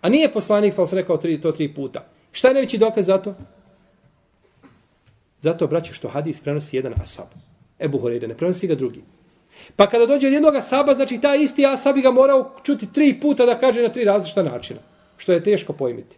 A 0.00 0.08
nije 0.08 0.32
poslanik, 0.32 0.74
sam 0.74 0.86
se 0.86 0.96
rekao 0.96 1.16
tri, 1.16 1.40
to 1.40 1.52
tri 1.52 1.74
puta. 1.74 2.04
Šta 2.32 2.48
je 2.48 2.54
najveći 2.54 2.78
dokaz 2.78 3.06
za 3.06 3.18
to? 3.18 3.34
Zato, 5.40 5.66
braći, 5.66 5.94
što 5.94 6.08
hadis 6.08 6.40
prenosi 6.40 6.76
jedan 6.76 6.94
asab. 7.00 7.26
Ebu 7.80 7.98
Horeide, 7.98 8.28
ne 8.28 8.36
prenosi 8.36 8.66
ga 8.66 8.74
drugi. 8.74 9.02
Pa 9.76 9.86
kada 9.86 10.06
dođe 10.06 10.26
od 10.26 10.32
jednog 10.32 10.54
asaba, 10.54 10.94
znači 10.94 11.18
ta 11.20 11.34
isti 11.34 11.66
asab 11.66 11.94
bi 11.94 12.02
ga 12.02 12.10
morao 12.10 12.54
čuti 12.62 12.92
tri 12.92 13.20
puta 13.20 13.46
da 13.46 13.58
kaže 13.58 13.82
na 13.82 13.88
tri 13.88 14.04
različita 14.04 14.42
načina. 14.42 14.80
Što 15.16 15.32
je 15.32 15.44
teško 15.44 15.72
pojmiti. 15.72 16.16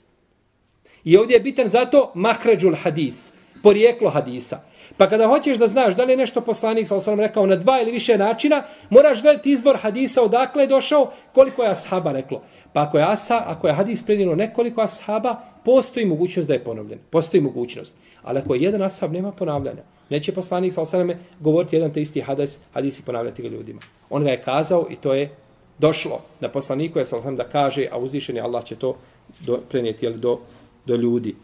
I 1.04 1.16
ovdje 1.16 1.34
je 1.34 1.40
bitan 1.40 1.68
zato 1.68 2.12
mahređul 2.14 2.74
hadis, 2.74 3.32
porijeklo 3.62 4.10
hadisa. 4.10 4.60
Pa 4.96 5.08
kada 5.08 5.26
hoćeš 5.26 5.58
da 5.58 5.68
znaš 5.68 5.96
da 5.96 6.04
li 6.04 6.12
je 6.12 6.16
nešto 6.16 6.40
poslanik, 6.40 6.88
sa 6.88 6.96
osam 6.96 7.20
rekao, 7.20 7.46
na 7.46 7.56
dva 7.56 7.80
ili 7.80 7.92
više 7.92 8.18
načina, 8.18 8.62
moraš 8.90 9.22
gledati 9.22 9.52
izvor 9.52 9.76
hadisa 9.76 10.22
odakle 10.22 10.62
je 10.62 10.66
došao, 10.66 11.12
koliko 11.32 11.62
je 11.62 11.70
ashaba 11.70 12.12
reklo. 12.12 12.42
Pa 12.72 12.82
ako 12.82 12.98
je, 12.98 13.04
asa, 13.04 13.42
ako 13.46 13.66
je 13.66 13.72
hadis 13.72 14.02
prenijelo 14.02 14.34
nekoliko 14.34 14.80
ashaba, 14.80 15.36
postoji 15.64 16.06
mogućnost 16.06 16.48
da 16.48 16.54
je 16.54 16.64
ponovljen. 16.64 16.98
Postoji 17.10 17.40
mogućnost. 17.40 17.96
Ali 18.22 18.38
ako 18.38 18.54
je 18.54 18.62
jedan 18.62 18.82
ashab, 18.82 19.12
nema 19.12 19.32
ponavljanja. 19.32 19.82
Neće 20.10 20.32
poslanik 20.32 20.72
sa 20.72 20.82
osam 20.82 21.10
govoriti 21.40 21.76
jedan 21.76 21.92
te 21.92 22.02
isti 22.02 22.20
hadis, 22.20 22.58
hadis 22.74 22.98
i 22.98 23.02
ponavljati 23.02 23.42
ga 23.42 23.48
ljudima. 23.48 23.80
On 24.10 24.24
ga 24.24 24.30
je 24.30 24.42
kazao 24.42 24.86
i 24.90 24.96
to 24.96 25.14
je 25.14 25.30
došlo 25.78 26.20
na 26.40 26.48
poslaniku 26.48 26.98
je 26.98 27.04
sa 27.04 27.30
da 27.30 27.44
kaže, 27.44 27.88
a 27.92 27.98
uzvišeni 27.98 28.40
Allah 28.40 28.64
će 28.64 28.76
to 28.76 28.96
do, 29.40 29.60
prenijeti 29.68 30.06
jel, 30.06 30.14
do, 30.16 30.38
do 30.86 30.96
ljudi. 30.96 31.34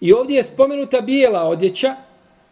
I 0.00 0.12
ovdje 0.12 0.36
je 0.36 0.44
spomenuta 0.44 1.00
bijela 1.00 1.42
odjeća, 1.42 1.94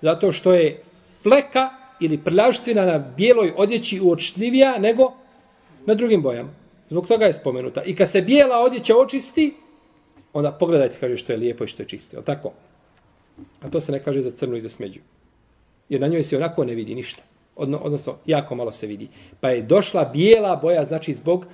zato 0.03 0.33
što 0.33 0.53
je 0.53 0.83
fleka 1.23 1.71
ili 2.01 2.19
prljavštvina 2.19 2.85
na 2.85 2.99
bijeloj 2.99 3.53
odjeći 3.57 4.01
uočljivija 4.01 4.79
nego 4.79 5.13
na 5.87 5.95
drugim 5.95 6.23
bojama. 6.23 6.51
Zbog 6.91 7.07
toga 7.07 7.25
je 7.25 7.35
spomenuta. 7.35 7.83
I 7.83 7.95
kad 7.95 8.11
se 8.11 8.23
bijela 8.23 8.59
odjeća 8.59 8.97
očisti, 8.97 9.55
onda 10.33 10.53
pogledajte, 10.53 10.97
kaže 11.01 11.17
što 11.17 11.33
je 11.33 11.39
lijepo 11.39 11.65
i 11.65 11.67
što 11.67 11.83
je 11.83 11.89
čisto. 11.89 12.23
Tako? 12.23 12.53
A 13.63 13.71
to 13.71 13.81
se 13.81 13.93
ne 13.93 13.99
kaže 13.99 14.23
za 14.23 14.31
crnu 14.31 14.57
i 14.57 14.61
za 14.61 14.69
smeđu. 14.69 15.01
Jer 15.89 16.01
na 16.01 16.07
njoj 16.07 16.23
se 16.23 16.37
onako 16.37 16.65
ne 16.65 16.75
vidi 16.75 16.95
ništa. 16.95 17.23
Odno, 17.57 17.79
odnosno, 17.79 18.17
jako 18.27 18.55
malo 18.55 18.73
se 18.73 18.87
vidi. 18.87 19.09
Pa 19.41 19.51
je 19.51 19.63
došla 19.63 20.05
bijela 20.05 20.57
boja, 20.57 20.85
znači 20.85 21.15
zbog, 21.15 21.47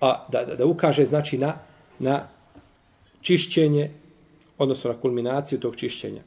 a, 0.00 0.26
da, 0.28 0.44
da, 0.44 0.54
da 0.54 0.66
ukaže, 0.66 1.04
znači 1.04 1.38
na, 1.38 1.58
na 1.98 2.28
čišćenje, 3.20 3.90
odnosno 4.58 4.92
na 4.92 5.00
kulminaciju 5.00 5.60
tog 5.60 5.76
čišćenja. 5.76 6.22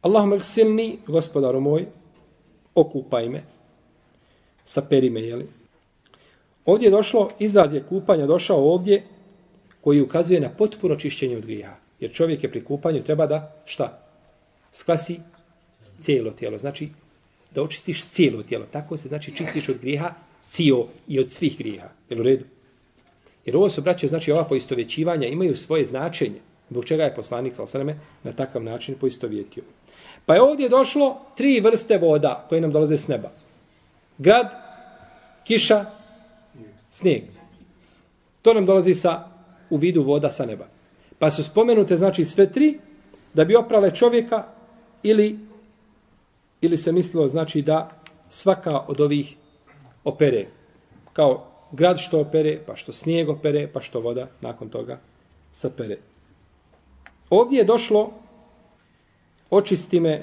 Allahum 0.00 0.40
silni, 0.42 0.98
gospodaru 1.06 1.60
moj, 1.60 1.86
okupaj 2.74 3.28
me, 3.28 3.42
saperi 4.64 5.10
me, 5.10 5.20
jeli? 5.20 5.46
Ovdje 6.64 6.86
je 6.86 6.90
došlo, 6.90 7.30
izraz 7.38 7.74
je 7.74 7.84
kupanja 7.88 8.26
došao 8.26 8.72
ovdje, 8.72 9.02
koji 9.80 10.00
ukazuje 10.00 10.40
na 10.40 10.48
potpuno 10.48 10.96
čišćenje 10.96 11.36
od 11.36 11.46
grija. 11.46 11.78
Jer 12.00 12.12
čovjek 12.12 12.42
je 12.42 12.50
pri 12.50 12.64
kupanju 12.64 13.02
treba 13.02 13.26
da, 13.26 13.62
šta? 13.64 13.98
Sklasi 14.72 15.20
cijelo 16.00 16.30
tijelo. 16.30 16.58
Znači, 16.58 16.88
da 17.54 17.62
očistiš 17.62 18.04
cijelo 18.04 18.42
tijelo. 18.42 18.66
Tako 18.72 18.96
se, 18.96 19.08
znači, 19.08 19.36
čistiš 19.36 19.68
od 19.68 19.78
grijeha 19.80 20.14
cio 20.48 20.86
i 21.08 21.20
od 21.20 21.32
svih 21.32 21.58
grijeha. 21.58 21.88
Jel 22.10 22.20
u 22.20 22.22
redu? 22.22 22.44
Jer 23.44 23.56
ovo 23.56 23.70
su, 23.70 23.82
braćo, 23.82 24.08
znači, 24.08 24.32
ova 24.32 24.44
poistovjećivanja 24.44 25.26
imaju 25.26 25.56
svoje 25.56 25.84
značenje. 25.84 26.40
Zbog 26.70 26.84
čega 26.84 27.04
je 27.04 27.14
poslanik, 27.14 27.54
sal 27.54 27.84
na 28.22 28.32
takav 28.32 28.62
način 28.62 28.94
poistovjetio. 29.00 29.62
Pa 30.26 30.34
je 30.34 30.42
ovdje 30.42 30.68
došlo 30.68 31.20
tri 31.36 31.60
vrste 31.60 31.98
voda 31.98 32.46
koje 32.48 32.60
nam 32.60 32.72
dolaze 32.72 32.98
s 32.98 33.08
neba. 33.08 33.30
Grad, 34.18 34.50
kiša, 35.44 35.84
snijeg. 36.90 37.22
To 38.42 38.54
nam 38.54 38.66
dolazi 38.66 38.94
sa, 38.94 39.24
u 39.70 39.76
vidu 39.76 40.02
voda 40.02 40.30
sa 40.30 40.46
neba. 40.46 40.66
Pa 41.18 41.30
su 41.30 41.44
spomenute, 41.44 41.96
znači, 41.96 42.24
sve 42.24 42.52
tri, 42.52 42.78
da 43.34 43.44
bi 43.44 43.56
oprale 43.56 43.94
čovjeka 43.94 44.44
ili, 45.02 45.38
ili 46.60 46.76
se 46.76 46.92
mislilo, 46.92 47.28
znači, 47.28 47.62
da 47.62 47.90
svaka 48.28 48.80
od 48.88 49.00
ovih 49.00 49.36
opere. 50.04 50.46
Kao 51.12 51.46
grad 51.72 51.98
što 51.98 52.20
opere, 52.20 52.58
pa 52.66 52.76
što 52.76 52.92
snijeg 52.92 53.28
opere, 53.28 53.68
pa 53.72 53.80
što 53.80 54.00
voda 54.00 54.28
nakon 54.40 54.68
toga 54.68 54.98
sapere. 55.52 55.98
Ovdje 57.30 57.58
je 57.58 57.64
došlo 57.64 58.10
očisti 59.50 60.00
me 60.00 60.22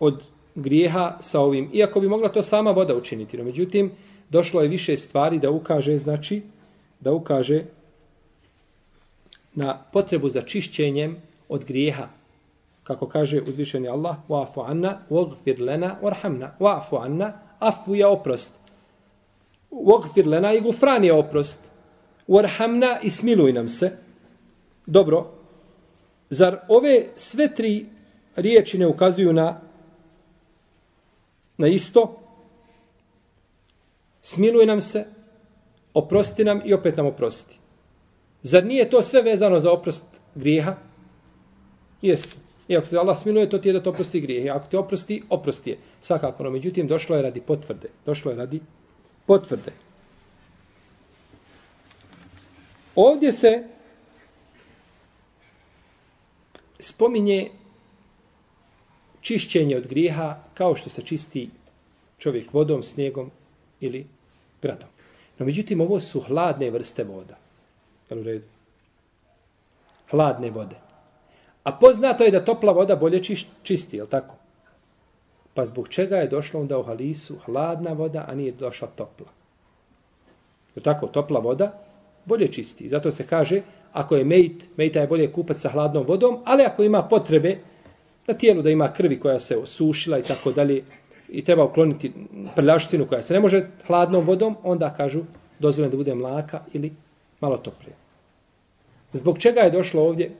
od 0.00 0.22
grijeha 0.54 1.18
sa 1.20 1.40
ovim, 1.40 1.70
iako 1.72 2.00
bi 2.00 2.08
mogla 2.08 2.28
to 2.28 2.42
sama 2.42 2.70
voda 2.70 2.96
učiniti, 2.96 3.38
no 3.38 3.44
međutim, 3.44 3.92
došlo 4.30 4.62
je 4.62 4.68
više 4.68 4.96
stvari 4.96 5.38
da 5.38 5.50
ukaže, 5.50 5.98
znači, 5.98 6.42
da 7.00 7.12
ukaže 7.12 7.64
na 9.54 9.78
potrebu 9.92 10.28
za 10.28 10.42
čišćenjem 10.42 11.16
od 11.48 11.64
grijeha. 11.64 12.08
Kako 12.84 13.06
kaže 13.06 13.40
uzvišeni 13.40 13.88
Allah, 13.88 14.16
wa'fu 14.28 14.64
anna, 14.66 14.98
waghfir 15.10 15.66
lana, 15.66 15.96
warhamna. 16.02 16.50
Wa'fu 16.58 17.04
anna, 17.04 17.32
afu 17.58 17.94
je 17.94 18.06
oprost. 18.06 18.54
Waghfir 19.70 20.26
lana 20.26 20.52
i 20.52 20.60
gufran 20.60 21.04
je 21.04 21.12
oprost. 21.12 21.60
Warhamna 22.28 22.98
i 23.02 23.10
smiluj 23.10 23.52
nam 23.52 23.68
se. 23.68 23.96
Dobro, 24.86 25.30
zar 26.30 26.58
ove 26.68 27.06
sve 27.16 27.54
tri 27.54 27.86
riječi 28.36 28.78
ne 28.78 28.86
ukazuju 28.86 29.32
na 29.32 29.60
na 31.56 31.66
isto? 31.66 32.20
Smiluj 34.22 34.66
nam 34.66 34.80
se, 34.80 35.04
oprosti 35.94 36.44
nam 36.44 36.60
i 36.64 36.74
opet 36.74 36.96
nam 36.96 37.06
oprosti. 37.06 37.58
Zar 38.42 38.64
nije 38.64 38.90
to 38.90 39.02
sve 39.02 39.22
vezano 39.22 39.60
za 39.60 39.72
oprost 39.72 40.04
grijeha? 40.34 40.76
Jeste. 42.02 42.36
I 42.68 42.76
ako 42.76 42.86
se 42.86 42.98
Allah 42.98 43.18
smiluje, 43.18 43.50
to 43.50 43.58
ti 43.58 43.68
je 43.68 43.72
da 43.72 43.82
to 43.82 43.90
oprosti 43.90 44.20
grijeh. 44.20 44.44
I 44.44 44.50
ako 44.50 44.68
te 44.68 44.78
oprosti, 44.78 45.22
oprosti 45.28 45.70
je. 45.70 45.78
Svakako, 46.00 46.44
no 46.44 46.50
međutim, 46.50 46.86
došlo 46.86 47.16
je 47.16 47.22
radi 47.22 47.40
potvrde. 47.40 47.88
Došlo 48.06 48.30
je 48.30 48.36
radi 48.36 48.60
potvrde. 49.26 49.72
Ovdje 52.94 53.32
se 53.32 53.64
spominje 56.78 57.50
čišćenje 59.20 59.76
od 59.76 59.86
grijeha 59.86 60.36
kao 60.54 60.76
što 60.76 60.90
se 60.90 61.02
čisti 61.02 61.50
čovjek 62.18 62.52
vodom, 62.52 62.82
snijegom 62.82 63.30
ili 63.80 64.06
gradom. 64.62 64.88
No 65.38 65.46
međutim, 65.46 65.80
ovo 65.80 66.00
su 66.00 66.20
hladne 66.20 66.70
vrste 66.70 67.04
voda. 67.04 67.36
Jel 68.10 68.20
u 68.20 68.22
redu? 68.22 68.44
Hladne 70.10 70.50
vode. 70.50 70.76
A 71.64 71.72
poznato 71.72 72.24
je 72.24 72.30
da 72.30 72.44
topla 72.44 72.72
voda 72.72 72.96
bolje 72.96 73.22
čisti, 73.62 73.96
jel 73.96 74.06
tako? 74.06 74.34
Pa 75.54 75.64
zbog 75.64 75.88
čega 75.88 76.16
je 76.16 76.28
došlo 76.28 76.60
onda 76.60 76.78
u 76.78 76.82
halisu 76.82 77.38
hladna 77.44 77.92
voda, 77.92 78.24
a 78.28 78.34
nije 78.34 78.52
došla 78.52 78.88
topla? 78.88 79.26
Jel 80.74 80.82
tako? 80.82 81.06
Topla 81.06 81.40
voda 81.40 81.84
bolje 82.24 82.52
čisti. 82.52 82.88
Zato 82.88 83.12
se 83.12 83.26
kaže, 83.26 83.62
ako 83.94 84.16
je 84.16 84.24
mejt, 84.24 84.68
mejta 84.76 85.00
je 85.00 85.06
bolje 85.06 85.32
kupac 85.32 85.60
sa 85.60 85.70
hladnom 85.70 86.04
vodom, 86.06 86.38
ali 86.44 86.62
ako 86.62 86.82
ima 86.82 87.02
potrebe 87.02 87.58
na 88.26 88.34
tijelu 88.34 88.62
da 88.62 88.70
ima 88.70 88.92
krvi 88.92 89.20
koja 89.20 89.40
se 89.40 89.56
osušila 89.56 90.18
i 90.18 90.22
tako 90.22 90.52
dalje, 90.52 90.82
i 91.28 91.44
treba 91.44 91.64
ukloniti 91.64 92.12
prljaštinu 92.54 93.06
koja 93.06 93.22
se 93.22 93.34
ne 93.34 93.40
može 93.40 93.66
hladnom 93.86 94.24
vodom, 94.24 94.56
onda 94.62 94.94
kažu 94.96 95.22
dozvoljeno 95.58 95.90
da 95.90 95.96
bude 95.96 96.14
mlaka 96.14 96.60
ili 96.72 96.92
malo 97.40 97.56
toplije. 97.56 97.94
Zbog 99.12 99.38
čega 99.38 99.60
je 99.60 99.70
došlo 99.70 100.02
ovdje 100.02 100.30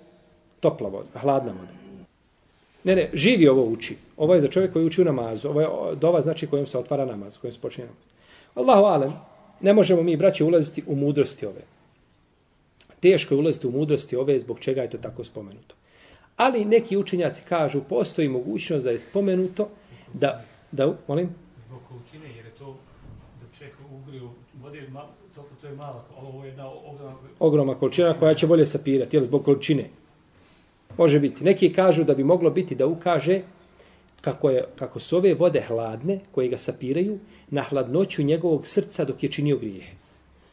topla 0.61 0.89
voda, 0.89 1.19
hladna 1.19 1.53
voda? 1.53 1.73
Ne, 2.85 2.97
ne, 2.97 3.11
živi 3.13 3.49
ovo 3.49 3.65
uči. 3.65 3.97
Ovo 4.17 4.35
je 4.35 4.41
za 4.41 4.49
čovjek 4.49 4.73
koji 4.73 4.87
uči 4.87 5.03
u 5.03 5.05
namazu. 5.05 5.49
Ovo 5.49 5.61
je 5.61 5.97
dova 5.97 6.21
znači 6.21 6.47
kojom 6.47 6.67
se 6.67 6.79
otvara 6.79 7.05
namaz, 7.05 7.39
kojom 7.39 7.53
se 7.53 7.61
počinje 7.61 7.87
namaz. 7.87 8.03
Allahu 8.55 8.85
alem, 8.85 9.13
ne 9.61 9.73
možemo 9.73 10.03
mi, 10.03 10.17
braće, 10.17 10.45
ulaziti 10.45 10.83
u 10.87 10.97
mudrosti 10.97 11.47
ove. 11.47 11.74
Teško 13.05 13.35
je 13.35 13.39
ulaziti 13.39 13.67
u 13.67 13.71
mudrosti 13.71 14.17
ove, 14.17 14.39
zbog 14.39 14.61
čega 14.61 14.83
je 14.83 14.91
to 14.91 14.99
tako 14.99 15.25
spomenuto. 15.25 15.75
Ali 16.37 16.65
neki 16.65 16.97
učenjaci 16.97 17.43
kažu, 17.49 17.83
postoji 17.89 18.29
mogućnost 18.29 18.85
da 18.85 18.91
je 18.91 18.99
spomenuto 18.99 19.69
da 20.13 20.45
Da, 20.73 20.97
molim? 21.09 21.29
Zbog 21.67 21.81
količine, 21.89 22.37
jer 22.37 22.47
je 22.47 22.53
to 22.59 22.77
da 23.41 23.59
čeka 23.59 23.79
ugriju 23.93 24.31
vode, 24.63 24.89
to, 25.35 25.45
to 25.61 25.67
je 25.67 25.75
mala, 25.75 26.05
ovo 26.17 26.45
je 26.45 26.49
jedna 26.49 26.71
ogromna... 26.71 27.17
Ogromna 27.39 27.75
količina 27.75 28.15
koja 28.19 28.35
će 28.35 28.47
bolje 28.47 28.67
sapirati, 28.67 29.17
jel 29.17 29.25
zbog 29.25 29.45
količine? 29.45 29.85
Može 30.99 31.21
biti. 31.21 31.45
Neki 31.45 31.73
kažu 31.73 32.05
da 32.05 32.15
bi 32.15 32.25
moglo 32.25 32.51
biti 32.51 32.75
da 32.75 32.87
ukaže 32.87 33.43
kako, 34.21 34.51
je, 34.51 34.65
kako 34.77 35.01
su 35.01 35.17
ove 35.17 35.35
vode 35.35 35.61
hladne, 35.61 36.21
koje 36.33 36.49
ga 36.49 36.59
sapiraju, 36.59 37.19
na 37.51 37.63
hladnoću 37.63 38.23
njegovog 38.23 38.67
srca 38.67 39.05
dok 39.05 39.23
je 39.23 39.31
činio 39.31 39.59
grijeh. 39.59 39.85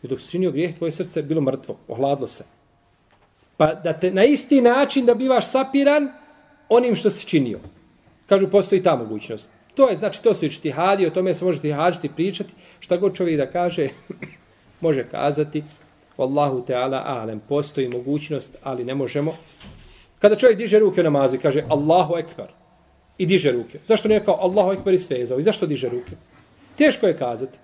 I 0.03 0.07
dok 0.07 0.21
si 0.21 0.31
činio 0.31 0.51
grijeh, 0.51 0.75
tvoje 0.75 0.91
srce 0.91 1.19
je 1.19 1.23
bilo 1.23 1.41
mrtvo, 1.41 1.77
ohladlo 1.87 2.27
se. 2.27 2.43
Pa 3.57 3.73
da 3.73 3.93
te 3.93 4.11
na 4.11 4.23
isti 4.23 4.61
način 4.61 5.05
da 5.05 5.13
bivaš 5.13 5.51
sapiran 5.51 6.11
onim 6.69 6.95
što 6.95 7.09
si 7.09 7.27
činio. 7.27 7.59
Kažu, 8.25 8.47
postoji 8.47 8.83
ta 8.83 8.95
mogućnost. 8.95 9.51
To 9.75 9.89
je, 9.89 9.95
znači, 9.95 10.23
to 10.23 10.33
su 10.33 10.45
ičtihadi, 10.45 11.07
o 11.07 11.09
tome 11.09 11.33
se 11.33 11.45
može 11.45 11.73
hađiti, 11.73 12.09
pričati. 12.15 12.53
Šta 12.79 12.97
god 12.97 13.15
čovjek 13.15 13.37
da 13.37 13.51
kaže, 13.51 13.89
može 14.81 15.03
kazati. 15.03 15.63
Wallahu 16.17 16.65
teala 16.65 17.03
alem. 17.05 17.41
Postoji 17.49 17.89
mogućnost, 17.89 18.57
ali 18.63 18.83
ne 18.85 18.95
možemo. 18.95 19.35
Kada 20.19 20.35
čovjek 20.35 20.57
diže 20.57 20.79
ruke 20.79 21.01
u 21.01 21.03
namazu 21.03 21.35
i 21.35 21.39
kaže 21.39 21.63
Allahu 21.69 22.17
ekber 22.17 22.47
i 23.17 23.25
diže 23.25 23.51
ruke. 23.51 23.79
Zašto 23.85 24.07
ne 24.07 24.25
kao 24.25 24.37
Allahu 24.41 24.71
ekber 24.71 24.93
i 24.93 24.97
svezao? 24.97 25.39
I 25.39 25.43
zašto 25.43 25.65
diže 25.65 25.89
ruke? 25.89 26.11
Teško 26.77 27.07
je 27.07 27.17
kazati. 27.17 27.57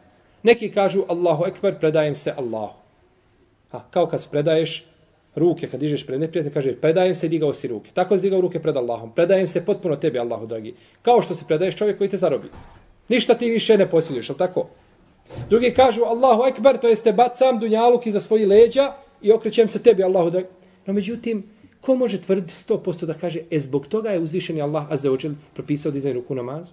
Neki 0.43 0.71
kažu 0.71 1.03
Allahu 1.07 1.45
ekber, 1.45 1.79
predajem 1.79 2.15
se 2.15 2.33
Allahu. 2.37 2.73
A, 3.71 3.83
kao 3.91 4.07
kad 4.07 4.21
se 4.21 4.27
predaješ 4.31 4.85
ruke, 5.35 5.67
kad 5.67 5.79
dižeš 5.79 6.05
pred 6.05 6.19
neprijatelj, 6.19 6.53
kaže, 6.53 6.75
predajem 6.75 7.15
se, 7.15 7.27
digao 7.27 7.53
si 7.53 7.67
ruke. 7.67 7.91
Tako 7.93 8.17
si 8.17 8.23
digao 8.23 8.41
ruke 8.41 8.59
pred 8.59 8.77
Allahom. 8.77 9.11
Predajem 9.11 9.47
se 9.47 9.65
potpuno 9.65 9.95
tebi, 9.95 10.19
Allahu 10.19 10.45
dragi. 10.45 10.73
Kao 11.01 11.21
što 11.21 11.33
se 11.33 11.45
predaješ 11.47 11.75
čovjek 11.75 11.97
koji 11.97 12.09
te 12.09 12.17
zarobi. 12.17 12.47
Ništa 13.09 13.33
ti 13.33 13.49
više 13.49 13.77
ne 13.77 13.89
posjeduješ, 13.89 14.29
ali 14.29 14.39
tako? 14.39 14.67
Drugi 15.49 15.71
kažu, 15.73 16.03
Allahu 16.03 16.43
ekber, 16.47 16.77
to 16.77 16.87
jeste 16.87 17.13
bacam 17.13 17.59
dunjaluk 17.59 18.07
iza 18.07 18.19
svoji 18.19 18.45
leđa 18.45 18.93
i 19.21 19.31
okrećem 19.31 19.67
se 19.67 19.83
tebi, 19.83 20.03
Allahu 20.03 20.29
dragi. 20.29 20.47
No, 20.85 20.93
međutim, 20.93 21.43
ko 21.81 21.95
može 21.95 22.21
tvrditi 22.21 22.53
100% 22.53 23.05
da 23.05 23.13
kaže, 23.13 23.39
e, 23.51 23.59
zbog 23.59 23.87
toga 23.87 24.09
je 24.09 24.19
uzvišeni 24.19 24.61
Allah, 24.61 24.91
a 24.91 25.09
ođel, 25.11 25.33
propisao 25.53 25.91
dizajn 25.91 26.15
ruku 26.15 26.35
namazu? 26.35 26.71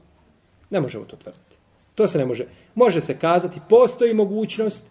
Ne 0.70 0.81
možemo 0.81 1.05
to 1.05 1.16
tvrditi. 1.16 1.54
To 1.94 2.09
se 2.09 2.18
ne 2.18 2.24
može. 2.24 2.46
Može 2.74 3.00
se 3.00 3.18
kazati, 3.18 3.61
postoji 3.68 4.14
mogućnost 4.14 4.85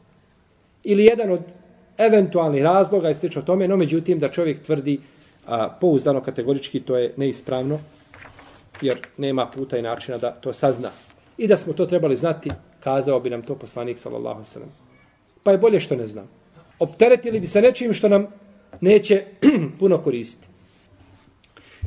ili 0.83 1.05
jedan 1.05 1.31
od 1.31 1.41
eventualnih 1.97 2.63
razloga 2.63 3.09
i 3.09 3.15
slično 3.15 3.41
tome, 3.41 3.67
no 3.67 3.77
međutim 3.77 4.19
da 4.19 4.31
čovjek 4.31 4.63
tvrdi 4.63 4.99
a, 5.47 5.69
pouzdano 5.81 6.21
kategorički, 6.21 6.79
to 6.79 6.97
je 6.97 7.13
neispravno, 7.17 7.79
jer 8.81 9.07
nema 9.17 9.45
puta 9.45 9.77
i 9.77 9.81
načina 9.81 10.17
da 10.17 10.31
to 10.31 10.53
sazna. 10.53 10.89
I 11.37 11.47
da 11.47 11.57
smo 11.57 11.73
to 11.73 11.85
trebali 11.85 12.15
znati, 12.15 12.49
kazao 12.79 13.19
bi 13.19 13.29
nam 13.29 13.41
to 13.41 13.55
poslanik, 13.55 13.99
sallallahu 13.99 14.45
sallam. 14.45 14.69
Pa 15.43 15.51
je 15.51 15.57
bolje 15.57 15.79
što 15.79 15.95
ne 15.95 16.07
znam. 16.07 16.29
Opteretili 16.79 17.39
bi 17.39 17.47
se 17.47 17.61
nečim 17.61 17.93
što 17.93 18.09
nam 18.09 18.27
neće 18.81 19.23
puno 19.79 19.97
koristiti. 19.97 20.47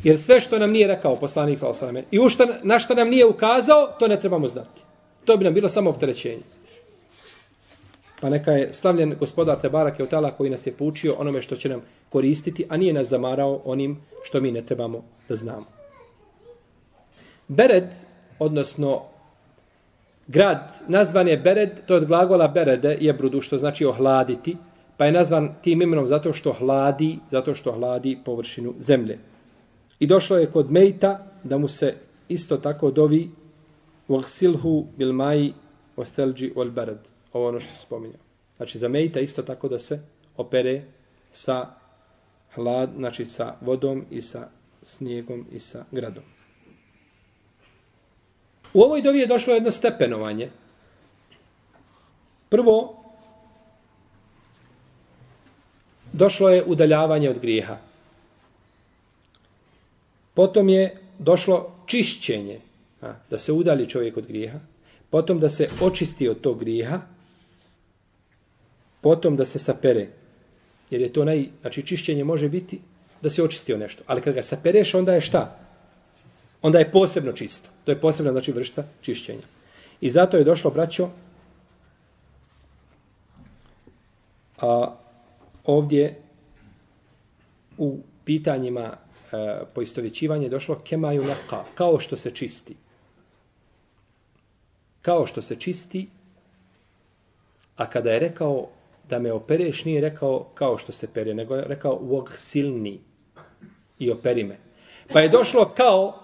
Jer 0.04 0.18
sve 0.18 0.40
što 0.40 0.58
nam 0.58 0.70
nije 0.70 0.86
rekao 0.86 1.16
poslanik, 1.16 1.58
sallallahu 1.58 1.78
sallam, 1.78 2.04
i 2.10 2.18
u 2.18 2.28
što, 2.28 2.46
na 2.62 2.78
što 2.78 2.94
nam 2.94 3.08
nije 3.08 3.26
ukazao, 3.26 3.86
to 3.98 4.08
ne 4.08 4.20
trebamo 4.20 4.48
znati. 4.48 4.85
To 5.26 5.36
bi 5.36 5.44
nam 5.44 5.54
bilo 5.54 5.68
samo 5.68 5.90
opterećenje. 5.90 6.42
Pa 8.20 8.30
neka 8.30 8.52
je 8.52 8.72
slavljen 8.72 9.14
gospodar 9.20 9.60
Tebarak 9.60 10.00
u 10.00 10.02
utala 10.02 10.30
koji 10.30 10.50
nas 10.50 10.66
je 10.66 10.72
poučio 10.72 11.14
onome 11.18 11.42
što 11.42 11.56
će 11.56 11.68
nam 11.68 11.80
koristiti, 12.10 12.66
a 12.68 12.76
nije 12.76 12.92
nas 12.92 13.08
zamarao 13.08 13.60
onim 13.64 14.00
što 14.24 14.40
mi 14.40 14.52
ne 14.52 14.62
trebamo 14.62 15.04
da 15.28 15.36
znamo. 15.36 15.66
Bered, 17.48 17.88
odnosno 18.38 19.02
grad, 20.26 20.72
nazvan 20.88 21.28
je 21.28 21.36
Bered, 21.36 21.70
to 21.86 21.94
je 21.94 21.98
od 21.98 22.06
glagola 22.06 22.48
Berede, 22.48 22.96
je 23.00 23.12
brudu, 23.12 23.40
što 23.40 23.58
znači 23.58 23.84
ohladiti, 23.84 24.56
pa 24.96 25.04
je 25.04 25.12
nazvan 25.12 25.54
tim 25.62 25.82
imenom 25.82 26.06
zato 26.06 26.32
što 26.32 26.52
hladi, 26.52 27.18
zato 27.30 27.54
što 27.54 27.72
hladi 27.72 28.18
površinu 28.24 28.74
zemlje. 28.80 29.18
I 29.98 30.06
došlo 30.06 30.36
je 30.36 30.46
kod 30.46 30.70
Mejta 30.70 31.26
da 31.44 31.58
mu 31.58 31.68
se 31.68 31.94
isto 32.28 32.56
tako 32.56 32.90
dovi 32.90 33.30
Vagsilhu 34.08 34.86
bil 34.96 35.12
maji 35.12 35.54
o 35.96 36.04
thelđi 36.04 36.52
ol 36.56 36.70
bered 36.70 36.98
ovo 37.32 37.48
ono 37.48 37.60
što 37.60 37.72
se 37.74 37.82
spominja. 37.82 38.18
Znači 38.56 38.78
za 38.78 38.88
mejta 38.88 39.20
isto 39.20 39.42
tako 39.42 39.68
da 39.68 39.78
se 39.78 40.00
opere 40.36 40.82
sa 41.30 41.74
hlad, 42.54 42.90
znači 42.96 43.26
sa 43.26 43.54
vodom 43.60 44.04
i 44.10 44.22
sa 44.22 44.48
snijegom 44.82 45.46
i 45.52 45.58
sa 45.58 45.84
gradom. 45.90 46.24
U 48.74 48.82
ovoj 48.82 49.02
dovi 49.02 49.18
je 49.18 49.26
došlo 49.26 49.54
jedno 49.54 49.70
stepenovanje. 49.70 50.50
Prvo, 52.48 53.02
došlo 56.12 56.48
je 56.48 56.64
udaljavanje 56.64 57.30
od 57.30 57.38
grijeha. 57.38 57.76
Potom 60.34 60.68
je 60.68 60.96
došlo 61.18 61.72
čišćenje, 61.86 62.60
da 63.30 63.38
se 63.38 63.52
udali 63.52 63.88
čovjek 63.88 64.16
od 64.16 64.26
grijeha. 64.26 64.58
Potom 65.10 65.40
da 65.40 65.50
se 65.50 65.68
očisti 65.80 66.28
od 66.28 66.40
tog 66.40 66.58
grijeha 66.58 67.00
potom 69.06 69.36
da 69.36 69.44
se 69.44 69.58
sapere. 69.58 70.08
Jer 70.90 71.00
je 71.00 71.12
to 71.12 71.24
naj, 71.24 71.44
znači 71.60 71.82
čišćenje 71.86 72.24
može 72.24 72.48
biti 72.48 72.80
da 73.22 73.30
se 73.30 73.42
očistio 73.42 73.78
nešto. 73.78 74.02
Ali 74.06 74.22
kad 74.22 74.34
ga 74.34 74.42
sapereš, 74.42 74.94
onda 74.94 75.14
je 75.14 75.20
šta? 75.20 75.58
Onda 76.62 76.78
je 76.78 76.90
posebno 76.90 77.32
čisto. 77.32 77.68
To 77.84 77.92
je 77.92 78.00
posebna, 78.00 78.32
znači, 78.32 78.52
vršta 78.52 78.84
čišćenja. 79.00 79.46
I 80.00 80.10
zato 80.10 80.36
je 80.36 80.44
došlo, 80.44 80.70
braćo, 80.70 81.10
a, 84.60 84.94
ovdje 85.64 86.16
u 87.78 88.00
pitanjima 88.24 88.96
e, 89.32 90.48
došlo 90.48 90.80
kemaju 90.84 91.24
naka, 91.24 91.64
kao 91.74 92.00
što 92.00 92.16
se 92.16 92.30
čisti. 92.30 92.76
Kao 95.06 95.26
što 95.26 95.42
se 95.42 95.56
čisti, 95.56 96.08
a 97.76 97.86
kada 97.86 98.10
je 98.10 98.18
rekao 98.18 98.68
da 99.08 99.18
me 99.18 99.32
opereš 99.32 99.84
nije 99.84 100.00
rekao 100.00 100.46
kao 100.54 100.78
što 100.78 100.92
se 100.92 101.06
pere, 101.06 101.34
nego 101.34 101.56
je 101.56 101.64
rekao 101.64 101.98
uog 102.02 102.32
silni 102.34 103.00
i 103.98 104.10
operi 104.10 104.44
me. 104.44 104.56
Pa 105.12 105.20
je 105.20 105.28
došlo 105.28 105.64
kao, 105.76 106.18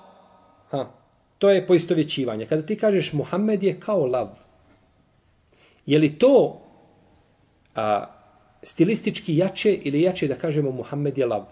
ha, 0.70 0.90
to 1.38 1.50
je 1.50 1.66
poistovjećivanje. 1.66 2.46
Kada 2.46 2.66
ti 2.66 2.76
kažeš 2.78 3.12
Muhammed 3.12 3.62
je 3.62 3.80
kao 3.80 4.06
lav, 4.06 4.34
je 5.86 5.98
li 5.98 6.18
to 6.18 6.60
a, 7.74 8.06
stilistički 8.62 9.36
jače 9.36 9.74
ili 9.74 10.02
jače 10.02 10.28
da 10.28 10.34
kažemo 10.34 10.70
Muhammed 10.70 11.18
je 11.18 11.26
lav? 11.26 11.46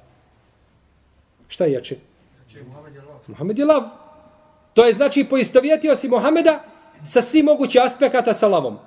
Šta 1.48 1.64
je 1.64 1.72
jače? 1.72 1.96
Muhammed 3.26 3.58
je 3.58 3.64
lav. 3.64 3.82
To 4.74 4.84
je 4.84 4.92
znači 4.92 5.24
poistovjetio 5.24 5.96
si 5.96 6.08
Muhameda 6.08 6.69
sa 7.04 7.22
svim 7.22 7.44
mogući 7.44 7.78
aspekata 7.78 8.34
sa 8.34 8.48
lavom. 8.48 8.78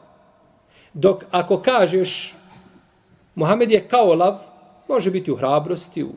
Dok 0.94 1.24
ako 1.32 1.62
kažeš 1.62 2.36
Muhammed 3.36 3.72
je 3.72 3.88
kao 3.88 4.14
lav, 4.14 4.40
može 4.88 5.12
biti 5.12 5.32
u 5.32 5.36
hrabrosti, 5.36 6.04
u 6.04 6.10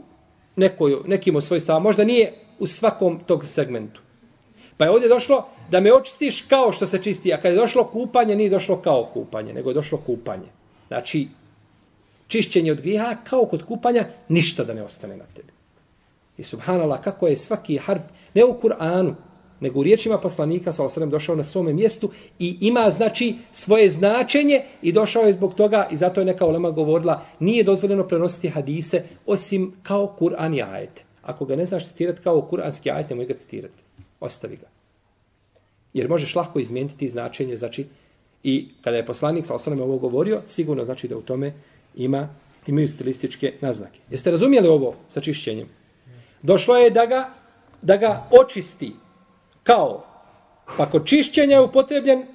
nekoj, 0.56 0.96
nekim 1.06 1.36
od 1.36 1.44
svojih 1.44 1.62
stava, 1.62 1.78
možda 1.78 2.04
nije 2.04 2.34
u 2.58 2.66
svakom 2.66 3.20
tog 3.26 3.46
segmentu. 3.46 4.00
Pa 4.76 4.84
je 4.84 4.90
ovdje 4.90 5.08
došlo 5.08 5.46
da 5.70 5.80
me 5.80 5.94
očistiš 5.94 6.42
kao 6.42 6.72
što 6.72 6.86
se 6.86 7.02
čisti, 7.02 7.32
a 7.34 7.40
kad 7.40 7.52
je 7.52 7.60
došlo 7.60 7.84
kupanje, 7.84 8.36
nije 8.36 8.50
došlo 8.50 8.76
kao 8.76 9.10
kupanje, 9.14 9.52
nego 9.52 9.70
je 9.70 9.74
došlo 9.74 9.98
kupanje. 10.06 10.46
Znači, 10.88 11.28
čišćenje 12.28 12.72
od 12.72 12.80
griha 12.80 13.16
kao 13.24 13.46
kod 13.46 13.64
kupanja, 13.66 14.04
ništa 14.28 14.64
da 14.64 14.74
ne 14.74 14.82
ostane 14.82 15.16
na 15.16 15.24
tebi. 15.34 15.52
I 16.36 16.42
subhanallah, 16.42 17.00
kako 17.00 17.26
je 17.26 17.36
svaki 17.36 17.78
harf, 17.78 18.02
ne 18.34 18.44
u 18.44 18.58
Kur'anu, 18.62 19.14
nego 19.60 19.80
u 19.80 19.82
riječima 19.82 20.18
poslanika, 20.18 20.72
sa 20.72 20.84
osrem, 20.84 21.10
došao 21.10 21.36
na 21.36 21.44
svome 21.44 21.72
mjestu 21.72 22.10
i 22.38 22.56
ima, 22.60 22.90
znači, 22.90 23.34
svoje 23.52 23.90
značenje 23.90 24.62
i 24.82 24.92
došao 24.92 25.22
je 25.22 25.32
zbog 25.32 25.54
toga 25.54 25.88
i 25.90 25.96
zato 25.96 26.20
je 26.20 26.24
neka 26.24 26.46
ulema 26.46 26.70
govorila, 26.70 27.22
nije 27.40 27.64
dozvoljeno 27.64 28.08
prenositi 28.08 28.48
hadise 28.48 29.02
osim 29.26 29.72
kao 29.82 30.16
Kur'an 30.18 30.56
i 30.56 30.62
ajete. 30.62 31.02
Ako 31.22 31.44
ga 31.44 31.56
ne 31.56 31.66
znaš 31.66 31.86
citirati 31.86 32.22
kao 32.22 32.48
kur'anski 32.50 32.94
ajet, 32.94 33.10
nemoj 33.10 33.26
ga 33.26 33.34
citirati. 33.34 33.82
Ostavi 34.20 34.56
ga. 34.56 34.66
Jer 35.94 36.08
možeš 36.08 36.34
lako 36.34 36.58
izmijeniti 36.58 37.08
značenje, 37.08 37.56
znači, 37.56 37.86
i 38.42 38.68
kada 38.80 38.96
je 38.96 39.06
poslanik 39.06 39.46
sa 39.46 39.54
osrem 39.54 39.80
ovo 39.80 39.98
govorio, 39.98 40.42
sigurno 40.46 40.84
znači 40.84 41.08
da 41.08 41.16
u 41.16 41.22
tome 41.22 41.52
ima, 41.94 42.28
imaju 42.66 42.88
stilističke 42.88 43.52
naznake. 43.60 44.00
Jeste 44.10 44.30
razumijeli 44.30 44.68
ovo 44.68 44.94
sa 45.08 45.20
čišćenjem? 45.20 45.68
Došlo 46.42 46.76
je 46.76 46.90
da 46.90 47.06
ga, 47.06 47.30
da 47.82 47.96
ga 47.96 48.28
očisti 48.30 48.92
kao, 49.66 50.04
pa 50.76 50.90
kod 50.90 51.06
čišćenja 51.06 51.56
je 51.56 51.62
upotrebljen 51.62 52.26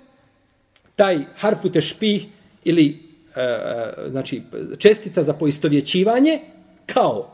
taj 0.96 1.20
harfu 1.36 1.72
tešpih 1.72 2.26
ili 2.63 3.00
e, 3.36 3.41
e, 3.41 4.10
znači 4.10 4.44
čestica 4.78 5.24
za 5.24 5.34
poistovjećivanje 5.34 6.39
kao. 6.86 7.30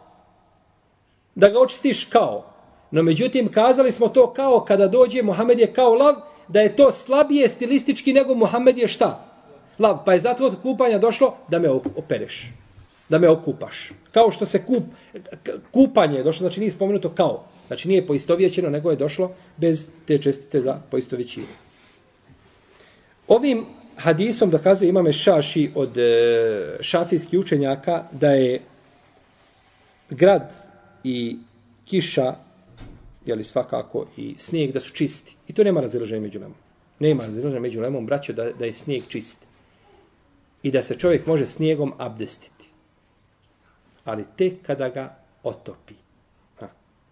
Da 1.35 1.49
ga 1.49 1.59
očistiš 1.59 2.05
kao. 2.05 2.45
No 2.91 3.03
međutim, 3.03 3.51
kazali 3.51 3.91
smo 3.91 4.07
to 4.07 4.33
kao 4.33 4.65
kada 4.65 4.87
dođe 4.87 5.23
Muhammed 5.23 5.59
je 5.59 5.73
kao 5.73 5.93
lav, 5.93 6.15
da 6.47 6.61
je 6.61 6.75
to 6.75 6.91
slabije 6.91 7.49
stilistički 7.49 8.13
nego 8.13 8.35
Muhammed 8.35 8.77
je 8.77 8.87
šta? 8.87 9.25
Lav. 9.79 9.99
Pa 10.05 10.13
je 10.13 10.19
zato 10.19 10.45
od 10.45 10.61
kupanja 10.61 10.97
došlo 10.97 11.35
da 11.47 11.59
me 11.59 11.69
opereš. 11.69 12.51
Da 13.09 13.17
me 13.17 13.29
okupaš. 13.29 13.91
Kao 14.11 14.31
što 14.31 14.45
se 14.45 14.65
kup, 14.65 14.83
kupanje 15.71 16.17
je 16.17 16.23
došlo, 16.23 16.39
znači 16.39 16.59
nije 16.59 16.71
spomenuto 16.71 17.09
kao. 17.09 17.43
Znači 17.67 17.87
nije 17.87 18.07
poistovjećeno, 18.07 18.69
nego 18.69 18.89
je 18.89 18.95
došlo 18.95 19.31
bez 19.57 19.87
te 20.05 20.17
čestice 20.17 20.61
za 20.61 20.79
poistovjećenje. 20.91 21.47
Ovim 23.27 23.65
hadisom 23.95 24.49
dokazuje 24.49 24.89
imame 24.89 25.13
šaši 25.13 25.71
od 25.75 25.97
e, 25.97 26.77
šafijskih 26.81 27.39
učenjaka 27.39 28.03
da 28.11 28.31
je 28.31 28.61
grad 30.09 30.53
i 31.03 31.37
kiša, 31.85 32.35
jeli 33.25 33.43
svakako 33.43 34.05
i 34.17 34.35
snijeg, 34.37 34.71
da 34.71 34.79
su 34.79 34.93
čisti. 34.93 35.35
I 35.47 35.53
to 35.53 35.63
nema 35.63 35.81
razilaženja 35.81 36.21
među 36.21 36.39
lemom. 36.39 36.57
Nema 36.99 37.25
razilaženja 37.25 37.59
među 37.59 37.81
lemom, 37.81 38.05
braćo, 38.05 38.33
da, 38.33 38.51
da 38.51 38.65
je 38.65 38.73
snijeg 38.73 39.03
čist. 39.07 39.45
I 40.63 40.71
da 40.71 40.83
se 40.83 40.95
čovjek 40.95 41.25
može 41.25 41.45
snijegom 41.45 41.93
abdestiti. 41.97 42.69
Ali 44.03 44.25
tek 44.37 44.53
kada 44.61 44.89
ga 44.89 45.17
otopi 45.43 46.06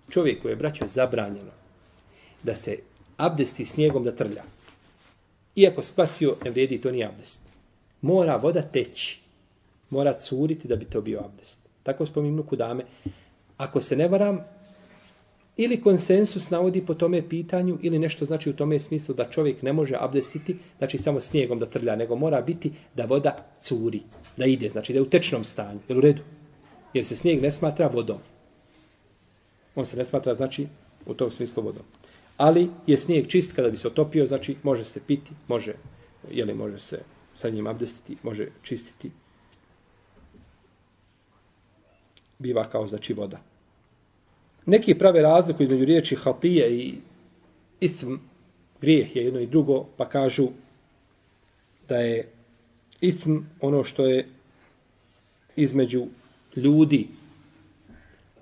čovjeku 0.10 0.50
je, 0.50 0.56
braćo, 0.56 0.88
zabranjeno 0.88 1.52
da 2.44 2.56
se 2.56 2.78
abdesti 3.18 3.66
snijegom 3.66 4.04
da 4.04 4.12
trlja. 4.12 4.44
Iako 5.56 5.84
spasio, 5.84 6.36
ne 6.44 6.52
vredi, 6.52 6.82
to 6.82 6.92
nije 6.92 7.06
abdest. 7.06 7.42
Mora 8.02 8.36
voda 8.36 8.62
teći. 8.62 9.20
Mora 9.90 10.14
curiti 10.14 10.68
da 10.68 10.76
bi 10.76 10.86
to 10.86 11.02
bio 11.02 11.20
abdest. 11.26 11.60
Tako 11.84 12.06
spominu 12.06 12.44
kudame. 12.44 12.84
Ako 13.58 13.82
se 13.82 13.96
ne 13.96 14.08
varam, 14.08 14.40
ili 15.58 15.82
konsensus 15.82 16.50
navodi 16.50 16.86
po 16.86 16.94
tome 16.94 17.30
pitanju, 17.30 17.78
ili 17.82 18.00
nešto 18.00 18.26
znači 18.26 18.50
u 18.50 18.54
tome 18.54 18.80
smislu 18.80 19.16
da 19.16 19.30
čovjek 19.30 19.62
ne 19.62 19.74
može 19.74 19.96
abdestiti, 20.00 20.58
znači 20.78 20.98
samo 20.98 21.20
snijegom 21.20 21.60
da 21.60 21.66
trlja, 21.66 21.96
nego 21.96 22.16
mora 22.16 22.42
biti 22.42 22.72
da 22.96 23.06
voda 23.06 23.36
curi, 23.60 24.02
da 24.38 24.46
ide, 24.46 24.70
znači 24.70 24.94
da 24.94 25.00
je 25.00 25.04
u 25.04 25.10
tečnom 25.10 25.44
stanju. 25.44 25.80
jel 25.88 25.98
u 25.98 26.02
redu? 26.02 26.22
Jer 26.94 27.06
se 27.06 27.16
snijeg 27.16 27.42
ne 27.42 27.52
smatra 27.52 27.88
vodom 27.88 28.18
on 29.76 29.86
se 29.86 29.98
ne 29.98 30.06
smatra, 30.06 30.34
znači, 30.34 30.68
u 31.06 31.14
tom 31.14 31.32
smislu 31.32 31.64
vodom. 31.64 31.84
Ali 32.38 32.70
je 32.88 32.98
snijeg 32.98 33.28
čist 33.28 33.56
kada 33.56 33.70
bi 33.70 33.78
se 33.78 33.88
otopio, 33.88 34.26
znači, 34.26 34.56
može 34.64 34.84
se 34.84 35.02
piti, 35.08 35.32
može, 35.48 35.74
jeli, 36.32 36.54
može 36.54 36.80
se 36.80 37.02
sa 37.36 37.50
njim 37.50 37.68
abdestiti, 37.68 38.18
može 38.24 38.48
čistiti. 38.62 39.12
Biva 42.40 42.70
kao, 42.70 42.88
znači, 42.88 43.14
voda. 43.14 43.42
Neki 44.66 44.96
prave 44.96 45.22
razliku 45.22 45.64
između 45.64 45.86
riječi 45.86 46.16
hatije 46.16 46.78
i 46.78 46.96
ism, 47.80 48.14
grijeh 48.82 49.16
je 49.16 49.24
jedno 49.24 49.40
i 49.40 49.48
drugo, 49.48 49.86
pa 49.98 50.10
kažu 50.10 50.48
da 51.90 51.98
je 51.98 52.28
ism 53.02 53.38
ono 53.62 53.84
što 53.84 54.06
je 54.06 54.28
između 55.56 56.08
ljudi 56.56 57.08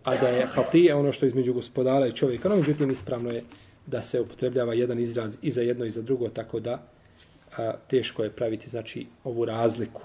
a 0.03 0.17
da 0.17 0.27
je 0.27 0.45
hatije 0.45 0.95
ono 0.95 1.11
što 1.11 1.25
je 1.25 1.27
između 1.27 1.53
gospodara 1.53 2.07
i 2.07 2.11
čovjeka. 2.11 2.49
No, 2.49 2.55
međutim, 2.55 2.91
ispravno 2.91 3.31
je 3.31 3.43
da 3.85 4.01
se 4.01 4.21
upotrebljava 4.21 4.73
jedan 4.73 4.99
izraz 4.99 5.37
i 5.41 5.51
za 5.51 5.61
jedno 5.61 5.85
i 5.85 5.91
za 5.91 6.01
drugo, 6.01 6.29
tako 6.29 6.59
da 6.59 6.83
a, 7.57 7.73
teško 7.87 8.23
je 8.23 8.31
praviti 8.31 8.69
znači 8.69 9.05
ovu 9.23 9.45
razliku. 9.45 10.01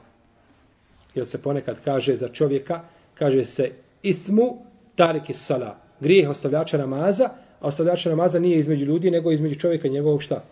Jer 1.14 1.26
se 1.26 1.42
ponekad 1.42 1.80
kaže 1.84 2.16
za 2.16 2.28
čovjeka, 2.28 2.80
kaže 3.14 3.44
se 3.44 3.70
ismu 4.02 4.58
tariki 4.94 5.34
sala, 5.34 5.76
grijeh 6.00 6.30
ostavljača 6.30 6.78
namaza, 6.78 7.24
a 7.60 7.66
ostavljača 7.66 8.10
namaza 8.10 8.38
nije 8.38 8.58
između 8.58 8.84
ljudi, 8.84 9.10
nego 9.10 9.32
između 9.32 9.60
čovjeka 9.60 9.88
i 9.88 9.90
njegovog 9.90 10.22
šta? 10.22 10.44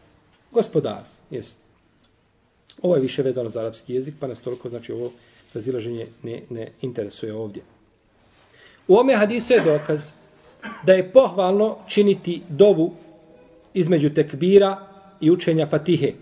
Gospodar, 0.52 1.02
jest. 1.30 1.58
Ovo 2.82 2.94
je 2.94 3.02
više 3.02 3.22
vezano 3.22 3.48
za 3.48 3.60
arapski 3.60 3.94
jezik, 3.94 4.14
pa 4.20 4.26
nas 4.26 4.40
toliko, 4.40 4.68
znači, 4.68 4.92
ovo 4.92 5.12
razilaženje 5.54 6.06
ne, 6.22 6.42
ne 6.50 6.68
interesuje 6.82 7.34
ovdje. 7.34 7.62
U 8.88 8.96
ome 8.96 9.16
hadisu 9.16 9.52
je 9.52 9.60
dokaz 9.60 10.12
da 10.82 10.92
je 10.92 11.12
pohvalno 11.12 11.78
činiti 11.88 12.42
dovu 12.48 12.94
između 13.74 14.10
tekbira 14.10 14.86
i 15.20 15.30
učenja 15.30 15.66
fatihe. 15.66 16.12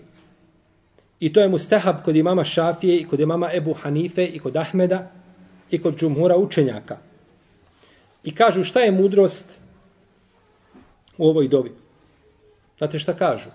I 1.19 1.33
to 1.33 1.41
je 1.41 1.49
mustahab 1.49 1.95
kod 2.05 2.15
imama 2.15 2.43
Šafije 2.43 2.97
i 2.99 3.05
kod 3.07 3.19
imama 3.19 3.49
Ebu 3.53 3.73
Hanife 3.73 4.25
i 4.25 4.39
kod 4.39 4.55
Ahmeda 4.55 5.11
i 5.71 5.81
kod 5.81 5.97
džumhura 5.97 6.37
učenjaka. 6.37 6.97
I 8.23 8.35
kažu 8.35 8.63
šta 8.63 8.79
je 8.79 8.91
mudrost 8.91 9.61
u 11.17 11.27
ovoj 11.27 11.47
dovi. 11.47 11.71
Znate 12.77 12.99
šta 12.99 13.13
kažu? 13.13 13.49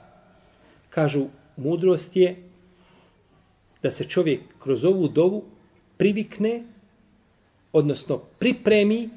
Kažu 0.90 1.26
mudrost 1.56 2.16
je 2.16 2.36
da 3.82 3.90
se 3.90 4.04
čovjek 4.04 4.40
kroz 4.58 4.84
ovu 4.84 5.08
dovu 5.08 5.44
privikne 5.96 6.62
odnosno 7.72 8.18
pripremi 8.18 9.10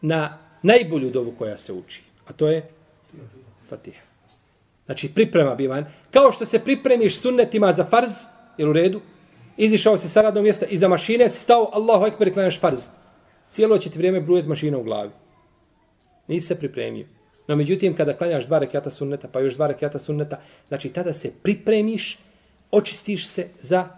na 0.00 0.38
najbolju 0.62 1.10
dovu 1.10 1.34
koja 1.38 1.56
se 1.56 1.72
uči. 1.72 2.02
A 2.26 2.32
to 2.32 2.48
je 2.48 2.68
Fatiha. 3.68 4.00
Znači 4.86 5.08
priprema 5.14 5.54
bivan. 5.54 5.84
Kao 6.10 6.32
što 6.32 6.44
se 6.44 6.58
pripremiš 6.58 7.18
sunnetima 7.20 7.72
za 7.72 7.84
farz, 7.84 8.12
jel 8.58 8.70
u 8.70 8.72
redu? 8.72 9.00
Izišao 9.56 9.98
si 9.98 10.08
sa 10.08 10.22
radnog 10.22 10.42
mjesta 10.42 10.66
iza 10.66 10.88
mašine, 10.88 11.28
si 11.28 11.40
stao 11.40 11.70
Allahu 11.72 12.06
ekber 12.06 12.28
i 12.28 12.32
klanjaš 12.32 12.60
farz. 12.60 12.80
Cijelo 13.48 13.78
će 13.78 13.90
ti 13.90 13.98
vrijeme 13.98 14.20
brujeti 14.20 14.48
mašina 14.48 14.78
u 14.78 14.82
glavi. 14.82 15.10
Nisi 16.28 16.46
se 16.46 16.58
pripremio. 16.58 17.06
No 17.48 17.56
međutim, 17.56 17.96
kada 17.96 18.16
klanjaš 18.16 18.46
dva 18.46 18.58
rekiata 18.58 18.90
sunneta, 18.90 19.28
pa 19.32 19.40
još 19.40 19.54
dva 19.54 19.66
rekiata 19.66 19.98
sunneta, 19.98 20.40
znači 20.68 20.88
tada 20.88 21.14
se 21.14 21.32
pripremiš, 21.42 22.18
očistiš 22.70 23.26
se 23.26 23.48
za 23.60 23.88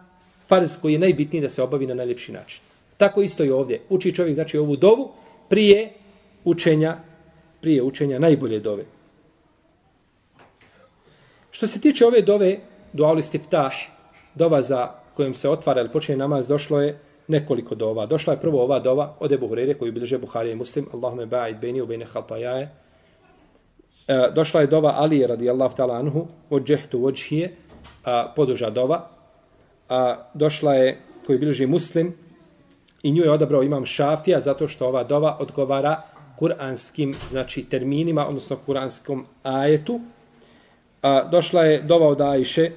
farz 0.46 0.80
koji 0.80 0.92
je 0.92 0.98
najbitniji 0.98 1.42
da 1.42 1.48
se 1.48 1.62
obavi 1.62 1.86
na 1.86 1.94
najljepši 1.94 2.32
način. 2.32 2.60
Tako 2.98 3.22
isto 3.22 3.44
i 3.44 3.50
ovdje. 3.50 3.80
Uči 3.88 4.14
čovjek 4.14 4.34
znači 4.34 4.58
ovu 4.58 4.76
dovu 4.76 5.10
prije 5.48 5.92
učenja 6.44 6.96
prije 7.60 7.82
učenja 7.82 8.18
najbolje 8.18 8.60
dove. 8.60 8.84
Što 11.50 11.66
se 11.66 11.80
tiče 11.80 12.06
ove 12.06 12.22
dove, 12.22 12.58
dua 12.92 13.12
ul 13.12 13.18
istiftah, 13.18 13.72
dova 14.34 14.62
za 14.62 14.88
kojom 15.14 15.34
se 15.34 15.48
otvara 15.48 15.80
ili 15.80 15.92
počinje 15.92 16.18
namaz, 16.18 16.48
došlo 16.48 16.80
je 16.80 16.98
nekoliko 17.28 17.74
dova. 17.74 18.06
Došla 18.06 18.32
je 18.32 18.40
prvo 18.40 18.62
ova 18.62 18.78
dova 18.78 19.16
od 19.20 19.32
Ebu 19.32 19.48
Hurere 19.48 19.74
koju 19.74 19.92
bilježe 19.92 20.18
Buharija 20.18 20.52
i 20.52 20.56
Muslim, 20.56 20.86
Allahume 20.92 21.26
ba'id 21.26 21.60
beni 21.60 21.80
u 21.80 21.86
bejne 21.86 22.04
hatajaje. 22.04 22.70
E, 24.08 24.30
došla 24.34 24.60
je 24.60 24.66
dova 24.66 24.94
Ali 24.96 25.26
radijallahu 25.26 25.76
ta'ala 25.76 25.98
anhu, 25.98 26.26
od 26.50 26.64
džehtu 26.64 27.12
a 28.04 28.32
poduža 28.36 28.70
dova. 28.70 29.08
A, 29.88 30.30
došla 30.34 30.74
je 30.74 31.00
koju 31.26 31.38
bilježi 31.38 31.66
Muslim, 31.66 32.14
I 33.02 33.12
nju 33.12 33.22
je 33.22 33.30
odabrao 33.30 33.62
imam 33.62 33.86
Šafija 33.86 34.40
zato 34.40 34.68
što 34.68 34.86
ova 34.86 35.04
dova 35.04 35.36
odgovara 35.40 36.02
kuranskim 36.38 37.14
znači 37.30 37.64
terminima, 37.64 38.28
odnosno 38.28 38.56
kuranskom 38.66 39.26
ajetu. 39.42 40.00
A, 41.02 41.28
došla 41.28 41.64
je 41.64 41.82
dova 41.82 42.08
od 42.08 42.20
Ajše, 42.20 42.70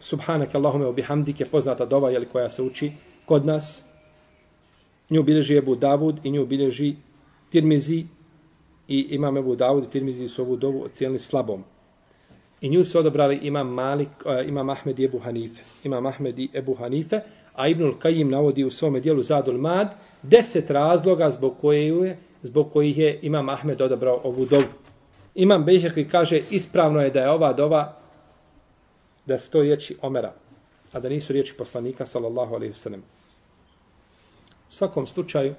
Subhanak 0.00 0.54
Allahume 0.54 0.86
obihamdike, 0.86 1.44
poznata 1.44 1.86
dova 1.86 2.10
jeli, 2.10 2.26
koja 2.26 2.50
se 2.50 2.62
uči 2.62 2.92
kod 3.24 3.46
nas. 3.46 3.84
Nju 5.10 5.22
bilježi 5.22 5.56
Ebu 5.56 5.74
Davud 5.74 6.20
i 6.24 6.30
nju 6.30 6.46
bilježi 6.46 6.94
Tirmizi 7.50 8.04
i 8.88 9.06
imam 9.10 9.36
Ebu 9.36 9.56
Davud 9.56 9.84
i 9.84 9.90
Tirmizi 9.90 10.28
su 10.28 10.42
ovu 10.42 10.56
dovu 10.56 10.82
ocijelili 10.84 11.18
slabom. 11.18 11.64
I 12.60 12.68
nju 12.68 12.84
su 12.84 12.98
odobrali 12.98 13.36
imam 13.36 13.68
Malik, 13.68 14.08
uh, 14.24 14.48
imam 14.48 14.70
Ahmed 14.70 14.98
i 14.98 15.04
Ebu 15.04 15.18
Hanife. 15.18 15.62
Imam 15.84 16.06
Ahmed 16.06 16.38
i 16.38 16.48
Ebu 16.54 16.74
Hanife, 16.74 17.20
a 17.54 17.68
Ibnul 17.68 17.98
Kajim 17.98 18.30
navodi 18.30 18.64
u 18.64 18.70
svome 18.70 19.00
dijelu 19.00 19.22
Zadul 19.22 19.58
Mad 19.58 19.88
deset 20.22 20.70
razloga 20.70 21.30
zbog 21.30 21.54
koje 21.60 21.86
je 21.86 22.18
zbog 22.42 22.72
kojih 22.72 22.98
je 22.98 23.18
imam 23.22 23.48
Ahmed 23.48 23.80
odabrao 23.80 24.20
ovu 24.24 24.46
dovu. 24.46 24.64
Imam 25.34 25.64
Bejhekli 25.64 26.08
kaže 26.08 26.42
ispravno 26.50 27.00
je 27.00 27.10
da 27.10 27.20
je 27.20 27.30
ova 27.30 27.52
dova 27.52 27.96
da 29.26 29.38
sto 29.38 29.62
riječi 29.62 29.96
Omera, 30.02 30.32
a 30.92 31.00
da 31.00 31.08
nisu 31.08 31.32
riječi 31.32 31.54
poslanika 31.54 32.06
sallallahu 32.06 32.54
alaihi 32.54 32.74
wasallam. 32.74 33.00
U 34.70 34.72
svakom 34.72 35.06
slučaju, 35.06 35.54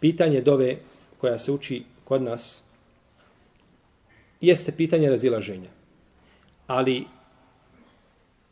pitanje 0.00 0.40
dove 0.40 0.76
koja 1.20 1.38
se 1.38 1.52
uči 1.52 1.84
kod 2.04 2.22
nas 2.22 2.64
jeste 4.40 4.72
pitanje 4.72 5.10
razilaženja. 5.10 5.70
Ali 6.66 7.04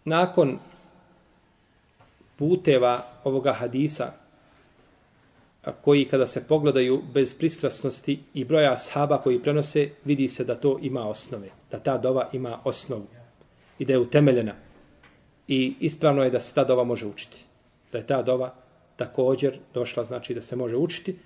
nakon 0.04 0.58
puteva 2.40 3.04
ovoga 3.24 3.52
hadisa 3.52 4.12
koji 5.84 6.04
kada 6.04 6.26
se 6.26 6.46
pogledaju 6.48 7.02
bez 7.14 7.34
pristrasnosti 7.34 8.18
i 8.34 8.44
broja 8.44 8.72
ashaba 8.72 9.18
koji 9.18 9.42
prenose, 9.42 9.90
vidi 10.04 10.28
se 10.28 10.44
da 10.44 10.54
to 10.54 10.78
ima 10.82 11.08
osnove, 11.08 11.50
da 11.70 11.78
ta 11.78 11.98
dova 11.98 12.30
ima 12.32 12.58
osnovu 12.64 13.06
i 13.78 13.84
da 13.84 13.92
je 13.92 13.98
utemeljena. 13.98 14.54
I 15.48 15.74
ispravno 15.80 16.24
je 16.24 16.30
da 16.30 16.40
se 16.40 16.54
ta 16.54 16.64
dova 16.64 16.84
može 16.84 17.06
učiti. 17.06 17.44
Da 17.92 17.98
je 17.98 18.06
ta 18.06 18.22
dova 18.22 18.54
također 18.96 19.58
došla, 19.74 20.04
znači 20.04 20.34
da 20.34 20.42
se 20.42 20.56
može 20.56 20.76
učiti, 20.76 21.16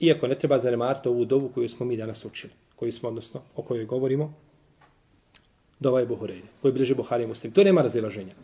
iako 0.00 0.26
ne 0.26 0.38
treba 0.38 0.58
zanemariti 0.58 1.08
ovu 1.08 1.24
dovu 1.24 1.50
koju 1.54 1.68
smo 1.68 1.86
mi 1.86 1.96
danas 1.96 2.24
učili, 2.24 2.52
koju 2.76 2.92
smo, 2.92 3.08
odnosno, 3.08 3.42
o 3.56 3.62
kojoj 3.62 3.84
govorimo, 3.84 4.32
dova 5.80 6.00
je 6.00 6.08
Buhureyre, 6.08 6.48
koji 6.62 6.72
bliže 6.72 6.94
Buhari 6.94 7.26
muslim. 7.26 7.52
To 7.52 7.64
nema 7.64 7.82
razilaženja. 7.82 8.34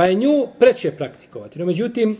Pa 0.00 0.06
je 0.06 0.14
nju 0.14 0.46
preće 0.58 0.90
praktikovati. 0.90 1.58
No, 1.58 1.66
međutim, 1.66 2.16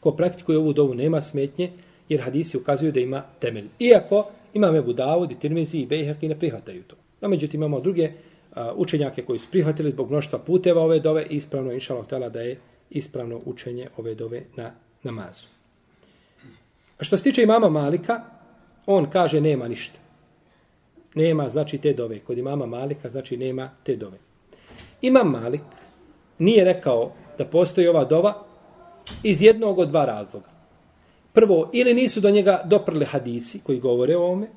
ko 0.00 0.10
praktikuje 0.10 0.58
ovu 0.58 0.72
dovu 0.72 0.94
nema 0.94 1.20
smetnje, 1.20 1.70
jer 2.08 2.20
hadisi 2.20 2.56
ukazuju 2.56 2.92
da 2.92 3.00
ima 3.00 3.22
temelj. 3.38 3.68
Iako 3.78 4.26
ima 4.54 4.66
Ebu 4.76 4.92
Davud 4.92 5.30
i 5.30 5.38
Tirmizi 5.38 5.78
i 5.78 5.86
Bejhek 5.86 6.22
ne 6.22 6.38
prihvataju 6.38 6.82
to. 6.82 6.96
No, 7.20 7.28
međutim, 7.28 7.60
imamo 7.60 7.80
druge 7.80 8.10
a, 8.54 8.72
učenjake 8.74 9.22
koji 9.22 9.38
su 9.38 9.48
prihvatili 9.50 9.90
zbog 9.90 10.10
mnoštva 10.10 10.38
puteva 10.38 10.82
ove 10.82 11.00
dove 11.00 11.26
i 11.30 11.36
ispravno 11.36 11.70
je 11.70 11.74
inšalav 11.74 12.06
tela 12.06 12.28
da 12.28 12.40
je 12.40 12.58
ispravno 12.90 13.40
učenje 13.44 13.88
ove 13.96 14.14
dove 14.14 14.42
na 14.56 14.70
namazu. 15.02 15.46
A 16.98 17.04
što 17.04 17.16
se 17.16 17.24
tiče 17.24 17.42
imama 17.42 17.68
Malika, 17.68 18.20
on 18.86 19.10
kaže 19.10 19.40
nema 19.40 19.68
ništa. 19.68 19.98
Nema, 21.14 21.48
znači, 21.48 21.78
te 21.78 21.92
dove. 21.92 22.18
Kod 22.18 22.38
imama 22.38 22.66
Malika, 22.66 23.10
znači, 23.10 23.36
nema 23.36 23.70
te 23.82 23.96
dove. 23.96 24.18
Imam 25.02 25.30
Malik 25.30 25.62
nije 26.38 26.64
rekao 26.64 27.12
da 27.38 27.44
postoji 27.44 27.88
ova 27.88 28.04
dova 28.04 28.44
iz 29.22 29.42
jednog 29.42 29.78
od 29.78 29.88
dva 29.88 30.04
razloga. 30.04 30.50
Prvo, 31.32 31.70
ili 31.72 31.94
nisu 31.94 32.20
do 32.20 32.30
njega 32.30 32.62
doprli 32.64 33.04
hadisi 33.04 33.60
koji 33.60 33.80
govore 33.80 34.16
o 34.16 34.22
ovome, 34.22 34.48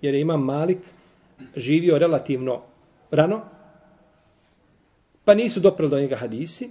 jer 0.00 0.14
je 0.14 0.20
imam 0.20 0.44
Malik 0.44 0.78
živio 1.56 1.98
relativno 1.98 2.60
rano, 3.10 3.40
pa 5.24 5.34
nisu 5.34 5.60
doprli 5.60 5.90
do 5.90 6.00
njega 6.00 6.16
hadisi, 6.16 6.70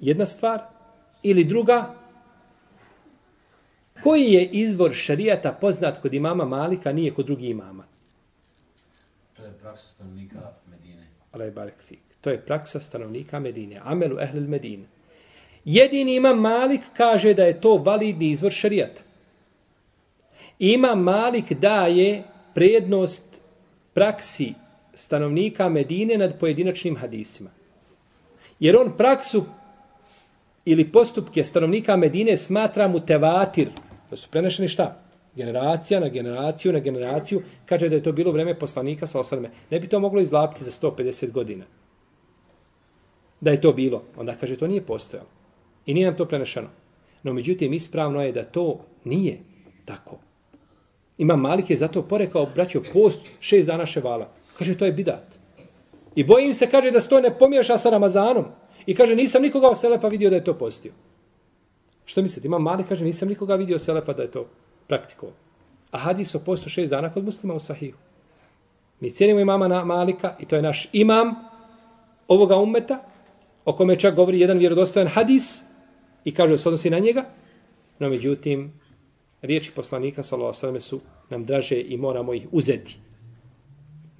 jedna 0.00 0.26
stvar, 0.26 0.60
ili 1.22 1.44
druga, 1.44 1.94
koji 4.02 4.32
je 4.32 4.44
izvor 4.44 4.92
šarijata 4.92 5.52
poznat 5.52 6.02
kod 6.02 6.14
imama 6.14 6.44
Malika, 6.44 6.92
nije 6.92 7.14
kod 7.14 7.26
drugih 7.26 7.50
imama? 7.50 7.84
To 9.36 9.44
je 9.44 9.52
praksa 9.52 9.88
stanovnika 9.88 10.52
Medine. 10.70 11.06
Alej 11.32 11.50
barek 11.50 11.82
fik. 11.82 12.05
To 12.26 12.30
je 12.30 12.40
praksa 12.42 12.80
stanovnika 12.80 13.38
Medine. 13.38 13.80
Amelu 13.84 14.16
ehlil 14.20 14.48
Medine. 14.50 14.82
Jedini 15.64 16.16
imam 16.16 16.40
Malik 16.40 16.80
kaže 16.96 17.34
da 17.34 17.44
je 17.44 17.60
to 17.60 17.76
validni 17.76 18.30
izvor 18.30 18.52
šarijata. 18.52 19.00
Imam 20.58 21.02
Malik 21.02 21.52
daje 21.52 22.24
prednost 22.54 23.38
praksi 23.94 24.54
stanovnika 24.94 25.68
Medine 25.68 26.18
nad 26.18 26.38
pojedinačnim 26.40 26.96
hadisima. 26.96 27.50
Jer 28.60 28.76
on 28.76 28.96
praksu 28.96 29.44
ili 30.64 30.92
postupke 30.92 31.44
stanovnika 31.44 31.96
Medine 31.96 32.36
smatra 32.36 32.88
mu 32.88 33.06
tevatir. 33.06 33.68
Da 34.10 34.16
su 34.16 34.28
prenešeni 34.30 34.68
šta? 34.68 34.98
Generacija 35.36 36.00
na 36.00 36.08
generaciju 36.08 36.72
na 36.72 36.78
generaciju. 36.78 37.42
Kaže 37.66 37.88
da 37.88 37.94
je 37.94 38.02
to 38.02 38.12
bilo 38.12 38.32
vreme 38.32 38.58
poslanika 38.58 39.06
sa 39.06 39.20
osadme. 39.20 39.50
Ne 39.70 39.80
bi 39.80 39.88
to 39.88 40.00
moglo 40.00 40.20
izlapiti 40.20 40.64
za 40.64 40.70
150 40.70 41.30
godina. 41.30 41.64
Da 43.40 43.50
je 43.50 43.60
to 43.60 43.72
bilo. 43.72 44.02
Onda 44.16 44.34
kaže 44.40 44.56
to 44.56 44.66
nije 44.66 44.86
postojalo. 44.86 45.28
I 45.86 45.94
nije 45.94 46.06
nam 46.06 46.16
to 46.16 46.24
prenešeno. 46.24 46.68
No 47.22 47.32
međutim, 47.32 47.72
ispravno 47.72 48.22
je 48.22 48.32
da 48.32 48.44
to 48.44 48.78
nije 49.04 49.38
tako. 49.84 50.18
Ima 51.18 51.36
Malik 51.36 51.70
je 51.70 51.76
zato 51.76 52.02
porekao, 52.02 52.46
braćo, 52.54 52.82
post 52.92 53.20
šest 53.40 53.66
dana 53.66 53.86
ševala. 53.86 54.30
Kaže, 54.58 54.78
to 54.78 54.84
je 54.84 54.92
bidat. 54.92 55.38
I 56.14 56.24
bojim 56.24 56.54
se, 56.54 56.70
kaže, 56.70 56.90
da 56.90 57.00
se 57.00 57.08
to 57.08 57.20
ne 57.20 57.38
pomiješa 57.38 57.78
sa 57.78 57.90
Ramazanom. 57.90 58.44
I 58.86 58.94
kaže, 58.94 59.16
nisam 59.16 59.42
nikoga 59.42 59.68
od 59.68 59.80
Selefa 59.80 60.08
vidio 60.08 60.30
da 60.30 60.36
je 60.36 60.44
to 60.44 60.54
postio. 60.54 60.92
Što 62.04 62.22
mislite? 62.22 62.48
Ima 62.48 62.58
Malik, 62.58 62.88
kaže, 62.88 63.04
nisam 63.04 63.28
nikoga 63.28 63.54
vidio 63.54 63.78
Selefa 63.78 64.12
da 64.12 64.22
je 64.22 64.30
to 64.30 64.46
praktikovao. 64.86 65.34
A 65.90 65.98
hadis 65.98 66.34
o 66.34 66.38
postu 66.38 66.68
šest 66.68 66.90
dana 66.90 67.12
kod 67.12 67.24
muslima 67.24 67.54
u 67.54 67.60
sahihu. 67.60 67.98
Mi 69.00 69.10
cijenimo 69.10 69.40
imama 69.40 69.68
na 69.68 69.84
Malika 69.84 70.36
i 70.40 70.46
to 70.46 70.56
je 70.56 70.62
naš 70.62 70.88
imam 70.92 71.34
ovoga 72.28 72.56
ummeta, 72.56 72.98
o 73.66 73.72
kome 73.72 73.96
čak 73.96 74.14
govori 74.14 74.40
jedan 74.40 74.58
vjerodostojan 74.58 75.08
hadis, 75.08 75.62
i 76.24 76.34
kaže 76.34 76.52
da 76.52 76.58
se 76.58 76.68
odnosi 76.68 76.90
na 76.90 76.98
njega, 76.98 77.24
no 77.98 78.08
međutim, 78.08 78.72
riječi 79.42 79.72
poslanika, 79.74 80.22
sallallahu 80.22 80.80
su 80.80 81.00
nam 81.30 81.44
draže 81.44 81.80
i 81.80 81.96
moramo 81.96 82.34
ih 82.34 82.46
uzeti. 82.52 82.96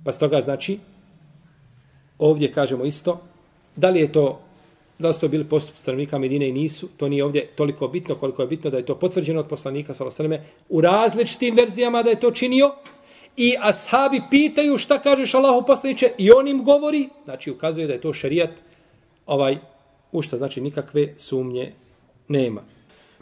Pa 0.04 0.12
stoga 0.12 0.40
znači, 0.40 0.78
ovdje 2.18 2.52
kažemo 2.52 2.84
isto, 2.84 3.20
da 3.76 3.90
li 3.90 4.00
je 4.00 4.12
to, 4.12 4.40
da 4.98 5.08
li 5.08 5.14
su 5.14 5.20
to 5.20 5.28
bili 5.28 5.44
postup 5.44 5.76
stanovnika 5.76 6.18
Medine 6.18 6.48
i 6.48 6.52
nisu, 6.52 6.88
to 6.96 7.08
nije 7.08 7.24
ovdje 7.24 7.46
toliko 7.46 7.88
bitno 7.88 8.14
koliko 8.14 8.42
je 8.42 8.48
bitno 8.48 8.70
da 8.70 8.76
je 8.76 8.86
to 8.86 8.98
potvrđeno 8.98 9.40
od 9.40 9.48
poslanika, 9.48 9.94
sallallahu 9.94 10.44
u 10.68 10.80
različitim 10.80 11.56
verzijama 11.56 12.02
da 12.02 12.10
je 12.10 12.20
to 12.20 12.30
činio, 12.30 12.74
i 13.36 13.54
ashabi 13.60 14.22
pitaju 14.30 14.78
šta 14.78 15.02
kažeš 15.02 15.34
Allahu 15.34 15.66
poslaniče 15.66 16.10
i 16.18 16.30
on 16.30 16.48
im 16.48 16.64
govori, 16.64 17.08
znači 17.24 17.50
ukazuje 17.50 17.86
da 17.86 17.92
je 17.92 18.00
to 18.00 18.12
šerijat, 18.12 18.50
ovaj, 19.26 19.58
u 20.12 20.22
šta 20.22 20.36
znači 20.36 20.60
nikakve 20.60 21.14
sumnje 21.16 21.72
nema. 22.28 22.60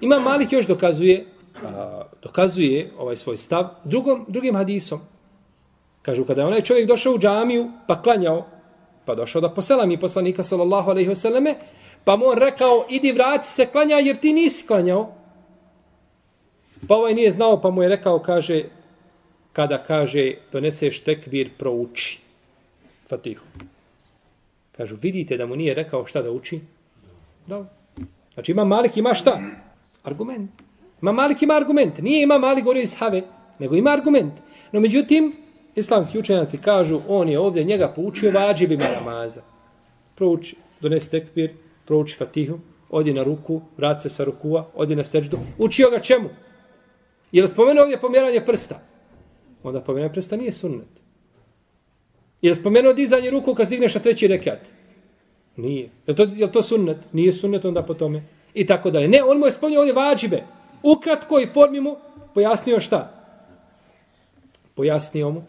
Ima 0.00 0.18
Malik 0.18 0.52
još 0.52 0.66
dokazuje, 0.66 1.26
a, 1.64 2.02
dokazuje 2.22 2.92
ovaj 2.98 3.16
svoj 3.16 3.36
stav 3.36 3.68
drugom, 3.84 4.24
drugim 4.28 4.56
hadisom. 4.56 5.00
Kažu, 6.02 6.24
kada 6.24 6.40
je 6.40 6.46
onaj 6.46 6.60
čovjek 6.60 6.88
došao 6.88 7.14
u 7.14 7.18
džamiju, 7.18 7.70
pa 7.86 8.02
klanjao, 8.02 8.46
pa 9.04 9.14
došao 9.14 9.40
da 9.40 9.50
posela 9.50 9.86
mi 9.86 10.00
poslanika, 10.00 10.42
sallallahu 10.42 10.90
alaihi 10.90 11.14
selleme 11.14 11.54
pa 12.04 12.16
mu 12.16 12.26
on 12.26 12.38
rekao, 12.38 12.86
idi 12.90 13.12
vrati 13.12 13.48
se, 13.48 13.66
klanja, 13.66 13.96
jer 13.96 14.16
ti 14.16 14.32
nisi 14.32 14.66
klanjao. 14.66 15.12
Pa 16.88 16.94
ovaj 16.94 17.14
nije 17.14 17.30
znao, 17.30 17.60
pa 17.60 17.70
mu 17.70 17.82
je 17.82 17.88
rekao, 17.88 18.18
kaže, 18.18 18.64
kada 19.52 19.78
kaže, 19.78 20.34
doneseš 20.52 21.00
tekbir, 21.00 21.50
prouči. 21.58 22.20
Fatihu. 23.08 23.44
Kažu, 24.76 24.96
vidite 25.02 25.36
da 25.36 25.46
mu 25.46 25.56
nije 25.56 25.74
rekao 25.74 26.06
šta 26.06 26.22
da 26.22 26.30
uči? 26.30 26.60
Da. 27.46 27.64
Znači 28.34 28.52
ima 28.52 28.64
Malik 28.64 28.96
ima 28.96 29.14
šta? 29.14 29.40
Argument. 30.02 30.50
Ima 31.02 31.12
Malik 31.12 31.42
ima 31.42 31.54
argument. 31.54 31.98
Nije 31.98 32.22
ima 32.22 32.38
Malik 32.38 32.64
govorio 32.64 32.82
iz 32.82 32.94
Have, 32.98 33.22
nego 33.58 33.76
ima 33.76 33.90
argument. 33.90 34.32
No 34.72 34.80
međutim, 34.80 35.36
islamski 35.74 36.18
učenjaci 36.18 36.58
kažu, 36.58 37.00
on 37.08 37.28
je 37.28 37.38
ovdje 37.38 37.64
njega 37.64 37.88
poučio 37.88 38.32
vađibima 38.32 38.84
namaza. 38.98 39.42
Prouči, 40.14 40.56
donesi 40.80 41.10
tekbir, 41.10 41.52
prouči 41.84 42.16
fatihu, 42.16 42.58
odi 42.90 43.12
na 43.12 43.22
ruku, 43.22 43.60
vrat 43.76 44.02
se 44.02 44.08
sa 44.08 44.24
rukua, 44.24 44.66
odi 44.74 44.96
na 44.96 45.04
seđdu. 45.04 45.38
Učio 45.58 45.90
ga 45.90 46.00
čemu? 46.00 46.28
Je 47.32 47.42
li 47.42 47.48
spomenuo 47.48 47.82
ovdje 47.82 48.00
pomjeranje 48.00 48.40
prsta? 48.40 48.80
Onda 49.62 49.80
pomjeranje 49.80 50.12
prsta 50.12 50.36
nije 50.36 50.52
sunnet. 50.52 51.03
Je 52.44 52.50
li 52.50 52.56
spomenuo 52.56 52.92
dizanje 52.92 53.30
ruku 53.30 53.54
kad 53.54 53.66
stigneš 53.66 53.94
na 53.94 54.00
treći 54.00 54.28
rekat? 54.28 54.58
Nije. 55.56 55.88
Je 56.06 56.16
to, 56.16 56.26
je 56.36 56.52
to 56.52 56.62
sunnet? 56.62 56.96
Nije 57.12 57.32
sunnet 57.32 57.64
onda 57.64 57.82
po 57.82 57.94
tome. 57.94 58.22
I 58.54 58.66
tako 58.66 58.90
dalje. 58.90 59.08
Ne, 59.08 59.22
on 59.22 59.38
mu 59.38 59.46
je 59.46 59.52
spomnio 59.52 59.80
ovdje 59.80 59.94
vađibe. 59.94 60.42
U 60.82 60.96
kratkoj 61.00 61.46
formi 61.46 61.80
mu 61.80 61.96
pojasnio 62.34 62.80
šta? 62.80 63.24
Pojasnio 64.74 65.30
mu 65.30 65.42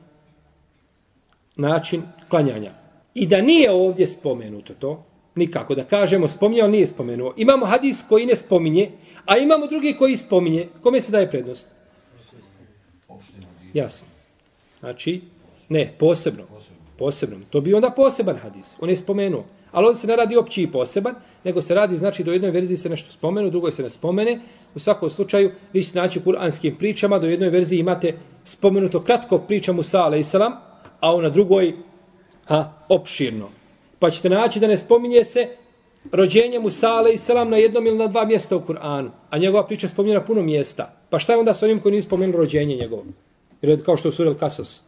način 1.56 2.02
klanjanja. 2.30 2.72
I 3.14 3.28
da 3.28 3.42
nije 3.42 3.72
ovdje 3.72 4.08
spomenuto 4.08 4.74
to, 4.74 5.04
nikako 5.36 5.76
da 5.76 5.84
kažemo 5.84 6.28
spominjao, 6.28 6.68
nije 6.68 6.88
spomenuo. 6.88 7.34
Imamo 7.38 7.66
hadis 7.66 8.04
koji 8.10 8.26
ne 8.26 8.36
spominje, 8.36 8.92
a 9.26 9.38
imamo 9.38 9.68
drugi 9.68 9.94
koji 9.94 10.18
spominje. 10.18 10.68
Kome 10.84 11.02
se 11.02 11.12
daje 11.12 11.30
prednost? 11.30 11.70
Jasno. 13.74 14.08
Znači, 14.80 15.22
ne, 15.70 15.94
posebno 16.00 16.44
posebnom. 16.98 17.44
To 17.50 17.62
bi 17.62 17.74
onda 17.74 17.90
poseban 17.90 18.38
hadis. 18.38 18.76
On 18.82 18.90
je 18.90 18.98
spomenuo. 18.98 19.44
Ali 19.72 19.88
on 19.88 19.96
se 19.96 20.08
ne 20.08 20.16
radi 20.16 20.38
opći 20.38 20.64
i 20.64 20.72
poseban, 20.72 21.16
nego 21.44 21.62
se 21.62 21.76
radi, 21.76 21.98
znači, 21.98 22.24
do 22.24 22.32
jednoj 22.32 22.52
verziji 22.52 22.78
se 22.78 22.90
nešto 22.90 23.12
spomenu, 23.12 23.50
drugoj 23.50 23.72
se 23.72 23.84
ne 23.84 23.90
spomene. 23.90 24.40
U 24.76 24.80
svakom 24.80 25.10
slučaju, 25.10 25.52
vi 25.74 25.84
ćete 25.84 26.00
naći 26.00 26.20
u 26.20 26.24
kuranskim 26.24 26.76
pričama, 26.76 27.20
do 27.20 27.28
jednoj 27.28 27.50
verziji 27.50 27.80
imate 27.80 28.18
spomenuto 28.46 29.04
kratko 29.04 29.40
priča 29.40 29.74
Musa, 29.74 30.02
ale 30.02 30.22
a 31.02 31.22
na 31.22 31.30
drugoj 31.30 31.74
ha, 32.46 32.72
opširno. 32.90 33.50
Pa 34.00 34.10
ćete 34.10 34.30
naći 34.30 34.60
da 34.60 34.68
ne 34.68 34.78
spominje 34.78 35.24
se 35.24 35.48
rođenje 36.12 36.60
Musa, 36.60 36.88
ale 36.88 37.16
na 37.50 37.58
jednom 37.58 37.88
ili 37.88 37.98
na 37.98 38.08
dva 38.08 38.26
mjesta 38.26 38.56
u 38.56 38.62
Kur'anu, 38.62 39.10
a 39.30 39.38
njegova 39.38 39.68
priča 39.68 39.88
spominje 39.88 40.14
na 40.14 40.26
puno 40.26 40.42
mjesta. 40.42 40.94
Pa 41.10 41.20
šta 41.20 41.34
je 41.34 41.40
onda 41.40 41.54
sa 41.54 41.66
onim 41.66 41.80
koji 41.80 41.92
nije 41.92 42.02
spomenuo 42.02 42.38
rođenje 42.38 42.76
njegovo? 42.76 43.06
Jer 43.62 43.86
kao 43.86 43.98
što 43.98 44.08
je 44.08 44.12
Surel 44.12 44.36
Kasas. 44.36 44.84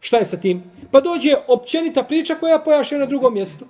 Šta 0.00 0.16
je 0.16 0.24
sa 0.24 0.36
tim? 0.36 0.62
Pa 0.90 1.00
dođe 1.00 1.34
općenita 1.48 2.02
priča 2.02 2.34
koja 2.34 2.58
pojašnja 2.58 2.98
na 2.98 3.06
drugom 3.06 3.34
mjestu. 3.34 3.64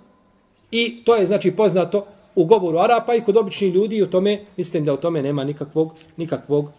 I 0.71 1.05
to 1.05 1.17
je 1.17 1.27
znači 1.27 1.51
poznato 1.51 2.07
u 2.35 2.45
govoru 2.45 2.79
Arapa 2.79 3.15
i 3.15 3.21
kod 3.21 3.37
običnih 3.37 3.75
ljudi 3.75 3.97
i 3.97 4.03
u 4.03 4.11
tome, 4.11 4.45
mislim 4.57 4.85
da 4.85 4.93
u 4.93 4.97
tome 4.97 5.23
nema 5.23 5.45
nikakvog, 5.45 5.93
nikakvog 6.17 6.71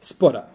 spora. 0.00 0.46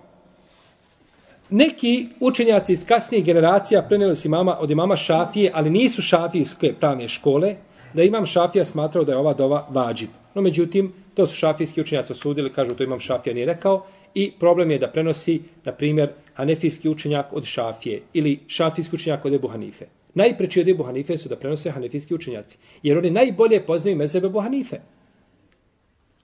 Neki 1.49 2.07
učenjaci 2.19 2.73
iz 2.73 2.85
kasnijih 2.85 3.25
generacija 3.25 3.81
preneli 3.81 4.15
su 4.15 4.27
imama 4.27 4.57
od 4.59 4.71
imama 4.71 4.95
Šafije, 4.95 5.51
ali 5.53 5.69
nisu 5.69 6.01
šafijske 6.01 6.73
pravne 6.79 7.07
škole, 7.07 7.55
da 7.93 8.03
imam 8.03 8.25
Šafija 8.25 8.65
smatrao 8.65 9.03
da 9.03 9.11
je 9.11 9.17
ova 9.17 9.33
dova 9.33 9.67
vađib. 9.69 10.09
No 10.35 10.41
međutim, 10.41 10.93
to 11.13 11.27
su 11.27 11.35
šafijski 11.35 11.81
učenjaci 11.81 12.13
osudili, 12.13 12.53
kažu 12.53 12.75
to 12.75 12.83
imam 12.83 12.99
Šafija 12.99 13.33
nije 13.33 13.45
rekao, 13.45 13.85
i 14.13 14.31
problem 14.39 14.71
je 14.71 14.79
da 14.79 14.87
prenosi, 14.87 15.41
na 15.65 15.71
primjer, 15.71 16.09
hanefijski 16.33 16.89
učenjak 16.89 17.33
od 17.33 17.45
Šafije 17.45 18.01
ili 18.13 18.39
šafijski 18.47 18.95
učenjak 18.95 19.25
od 19.25 19.33
Ebu 19.33 19.47
Hanife. 19.47 19.85
Najpreći 20.13 20.61
od 20.61 20.67
Ebu 20.67 20.83
Hanife 20.83 21.17
su 21.17 21.29
da 21.29 21.35
prenose 21.35 21.71
hanefijski 21.71 22.15
učenjaci, 22.15 22.57
jer 22.83 22.97
oni 22.97 23.11
najbolje 23.11 23.65
poznaju 23.65 23.97
mezebe 23.97 24.27
Ebu 24.27 24.39
Hanife. 24.39 24.79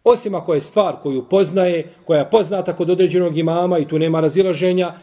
Osim 0.03 0.35
ako 0.35 0.53
je 0.53 0.61
stvar 0.61 0.95
koju 1.03 1.25
poznaje, 1.29 1.93
koja 2.05 2.19
je 2.19 2.29
poznata 2.29 2.75
kod 2.75 2.89
određenog 2.89 3.37
imama 3.37 3.79
i 3.79 3.87
tu 3.87 3.99
nema 3.99 4.19
razilaženja, 4.19 4.93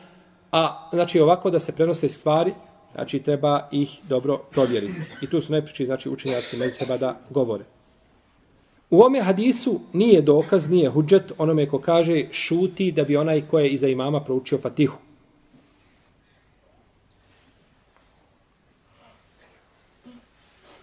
a 0.52 0.88
znači 0.92 1.20
ovako 1.20 1.50
da 1.50 1.60
se 1.60 1.72
prenose 1.72 2.08
stvari, 2.08 2.52
znači 2.94 3.18
treba 3.18 3.68
ih 3.72 4.00
dobro 4.08 4.38
provjeriti. 4.38 5.00
I 5.22 5.26
tu 5.30 5.40
su 5.40 5.52
najpreći 5.52 5.86
znači, 5.86 6.08
učenjaci 6.08 6.56
mezeba 6.56 6.96
da 6.96 7.18
govore. 7.30 7.64
U 8.90 9.02
ome 9.02 9.20
hadisu 9.20 9.80
nije 9.92 10.22
dokaz, 10.22 10.70
nije 10.70 10.90
huđet 10.90 11.32
onome 11.38 11.68
ko 11.68 11.78
kaže 11.78 12.24
šuti 12.32 12.92
da 12.92 13.04
bi 13.04 13.16
onaj 13.16 13.42
ko 13.50 13.58
je 13.58 13.70
iza 13.70 13.88
imama 13.88 14.20
proučio 14.20 14.58
fatihu. 14.58 14.98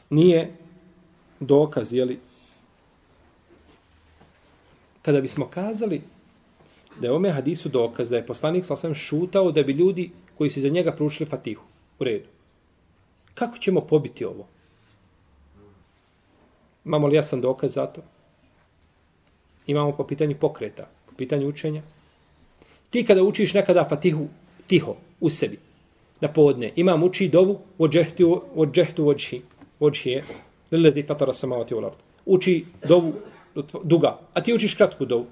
Nije 0.10 0.52
dokaz, 1.40 1.94
jeli, 1.94 2.20
kada 5.02 5.22
bismo 5.22 5.48
kazali 5.48 6.02
da 7.00 7.08
je 7.08 7.14
ome 7.14 7.32
hadisu 7.32 7.70
dokaz 7.70 8.10
da 8.10 8.16
je 8.16 8.26
poslanik 8.26 8.66
sa 8.66 8.74
osam 8.74 8.96
šutao 8.96 9.52
da 9.52 9.64
bi 9.64 9.74
ljudi 9.74 10.12
koji 10.38 10.50
su 10.50 10.62
za 10.62 10.70
njega 10.70 10.92
proučili 10.92 11.30
fatihu. 11.30 11.64
U 12.00 12.04
redu. 12.04 12.28
Kako 13.34 13.58
ćemo 13.58 13.82
pobiti 13.82 14.26
ovo? 14.26 14.48
Imamo 16.86 17.08
li 17.08 17.16
jasan 17.16 17.42
dokaz 17.42 17.74
za 17.74 17.86
to? 17.86 18.02
Imamo 19.68 19.92
po 19.92 20.04
pitanju 20.04 20.36
pokreta, 20.40 20.88
po 21.06 21.16
pitanju 21.18 21.48
učenja. 21.48 21.82
Ti 22.90 23.06
kada 23.06 23.24
učiš 23.24 23.54
nekada 23.54 23.86
fatihu 23.90 24.28
tiho, 24.68 24.96
u 25.20 25.30
sebi, 25.30 25.60
na 26.22 26.28
podne, 26.28 26.72
imam 26.76 27.04
uči 27.04 27.30
dovu 27.30 27.60
od 27.78 27.92
džehtu 27.92 28.42
od 28.56 28.72
džehtu 28.72 29.06
je, 30.06 30.24
fatara 31.08 31.34
samavati 31.34 31.76
u 31.76 31.78
Uči 32.26 32.66
dovu 32.88 33.14
duga, 33.84 34.20
a 34.34 34.42
ti 34.42 34.54
učiš 34.54 34.76
kratku 34.76 35.06
dovu. 35.06 35.26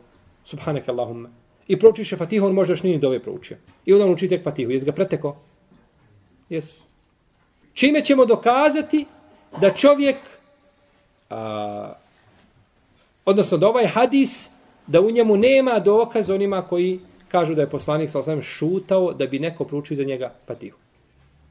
Subhanak 0.43 0.89
Allahumma. 0.89 1.29
I 1.67 1.79
proučiš 1.79 2.11
je 2.11 2.17
fatihu, 2.17 2.45
on 2.45 2.53
možda 2.53 2.73
još 2.73 2.83
nije 2.83 2.97
dove 2.97 3.19
proučio. 3.19 3.57
I 3.85 3.93
onda 3.93 4.05
on 4.05 4.13
uči 4.13 4.29
tek 4.29 4.43
fatihu. 4.43 4.71
jes 4.71 4.85
ga 4.85 4.91
preteko? 4.91 5.35
Jes. 6.49 6.79
Čime 7.73 8.05
ćemo 8.05 8.25
dokazati 8.25 9.05
da 9.61 9.73
čovjek 9.73 10.17
a, 11.29 11.93
odnosno 13.25 13.57
da 13.57 13.67
ovaj 13.67 13.87
hadis 13.87 14.49
da 14.87 15.01
u 15.01 15.11
njemu 15.11 15.37
nema 15.37 15.79
dokaz 15.79 16.29
onima 16.29 16.61
koji 16.61 16.99
kažu 17.27 17.55
da 17.55 17.61
je 17.61 17.69
poslanik 17.69 18.09
sa 18.09 18.19
osam 18.19 18.41
šutao 18.41 19.13
da 19.13 19.27
bi 19.27 19.39
neko 19.39 19.65
proučio 19.65 19.97
za 19.97 20.03
njega 20.03 20.33
patihu. 20.45 20.77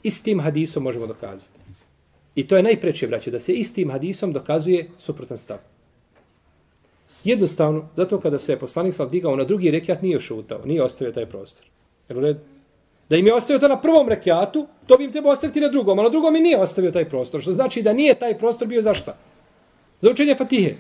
I 0.03 0.11
s 0.11 0.23
tim 0.23 0.41
hadisom 0.41 0.83
možemo 0.83 1.07
dokazati. 1.07 1.61
I 2.35 2.47
to 2.47 2.57
je 2.57 2.63
najpreće, 2.63 3.07
braće, 3.07 3.31
da 3.31 3.41
se 3.41 3.53
istim 3.53 3.91
hadisom 3.91 4.33
dokazuje 4.33 4.91
suprotan 4.99 5.39
stav. 5.39 5.59
Jednostavno, 7.25 7.89
zato 7.97 8.21
kada 8.21 8.39
se 8.39 8.53
je 8.53 8.59
poslanik 8.59 8.95
sa 8.95 9.07
digao 9.07 9.37
na 9.37 9.45
drugi 9.45 9.71
rekiat 9.71 10.03
nije 10.03 10.21
šutao, 10.21 10.61
nije 10.65 10.83
ostavio 10.83 11.13
taj 11.13 11.27
prostor. 11.27 11.67
Jer 12.09 12.19
u 12.19 12.21
redu? 12.21 12.41
Da 13.09 13.17
im 13.17 13.27
je 13.27 13.35
ostavio 13.35 13.59
to 13.59 13.69
na 13.69 13.81
prvom 13.81 14.09
rekiatu, 14.09 14.67
to 14.87 14.97
bi 14.97 15.05
im 15.05 15.13
trebao 15.13 15.33
ostaviti 15.33 15.61
na 15.61 15.69
drugom, 15.69 15.99
a 15.99 16.03
na 16.03 16.09
drugom 16.09 16.37
i 16.37 16.41
nije 16.41 16.61
ostavio 16.61 16.91
taj 16.91 17.09
prostor. 17.09 17.41
Što 17.41 17.53
znači 17.53 17.83
da 17.83 17.93
nije 17.93 18.15
taj 18.15 18.39
prostor 18.39 18.69
bio 18.69 18.83
za 18.83 18.95
šta? 18.95 19.17
Za 20.01 20.11
učenje 20.11 20.35
Fatihe. 20.35 20.75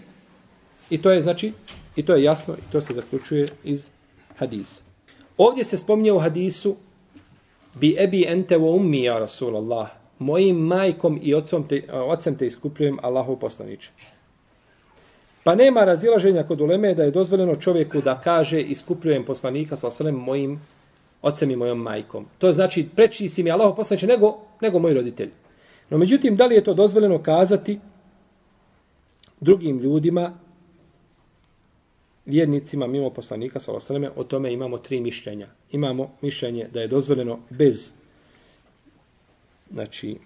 I 0.90 1.02
to 1.02 1.10
je 1.10 1.20
znači, 1.20 1.52
i 1.96 2.02
to 2.02 2.14
je 2.14 2.22
jasno, 2.22 2.54
i 2.54 2.72
to 2.72 2.80
se 2.80 2.94
zaključuje 2.94 3.48
iz 3.64 3.88
hadisa. 4.36 4.82
Ovdje 5.36 5.64
se 5.64 5.76
spominje 5.76 6.12
u 6.12 6.18
hadisu 6.18 6.76
bi 7.74 7.96
ebi 7.98 8.24
ente 8.28 8.58
wa 8.58 8.76
ummi 8.76 9.02
ja 9.02 9.18
Rasulallah. 9.18 9.88
Mojim 10.18 10.56
majkom 10.56 11.20
i 11.22 11.34
ocom 11.34 11.68
te, 11.68 11.82
ocem 11.92 12.36
te 12.36 12.46
iskupljujem 12.46 12.98
Allahu 13.02 13.36
poslaniče. 13.36 13.90
Pa 15.44 15.54
nema 15.54 15.84
razilaženja 15.84 16.42
kod 16.42 16.60
uleme 16.60 16.94
da 16.94 17.02
je 17.02 17.10
dozvoljeno 17.10 17.56
čovjeku 17.56 18.00
da 18.00 18.20
kaže 18.20 18.60
iskupljujem 18.60 19.24
poslanika 19.24 19.76
sa 19.76 19.86
osalem 19.86 20.14
mojim 20.14 20.60
ocem 21.22 21.50
i 21.50 21.56
mojom 21.56 21.78
majkom. 21.78 22.26
To 22.38 22.52
znači 22.52 22.88
preči 22.96 23.28
si 23.28 23.42
mi 23.42 23.50
Allahu 23.50 23.76
poslaniče 23.76 24.06
nego, 24.06 24.36
nego 24.60 24.78
moj 24.78 24.94
roditelj. 24.94 25.30
No 25.90 25.98
međutim, 25.98 26.36
da 26.36 26.46
li 26.46 26.54
je 26.54 26.64
to 26.64 26.74
dozvoljeno 26.74 27.22
kazati 27.22 27.78
drugim 29.40 29.78
ljudima, 29.78 30.32
vjernicima 32.26 32.86
mimo 32.86 33.10
poslanika, 33.10 33.60
salosaleme, 33.60 34.10
o 34.16 34.24
tome 34.24 34.52
imamo 34.52 34.78
tri 34.78 35.00
mišljenja. 35.00 35.48
Imamo 35.72 36.10
mišljenje 36.20 36.68
da 36.72 36.80
je 36.80 36.88
dozvoljeno 36.88 37.38
bez 37.50 37.92
znači, 39.70 40.16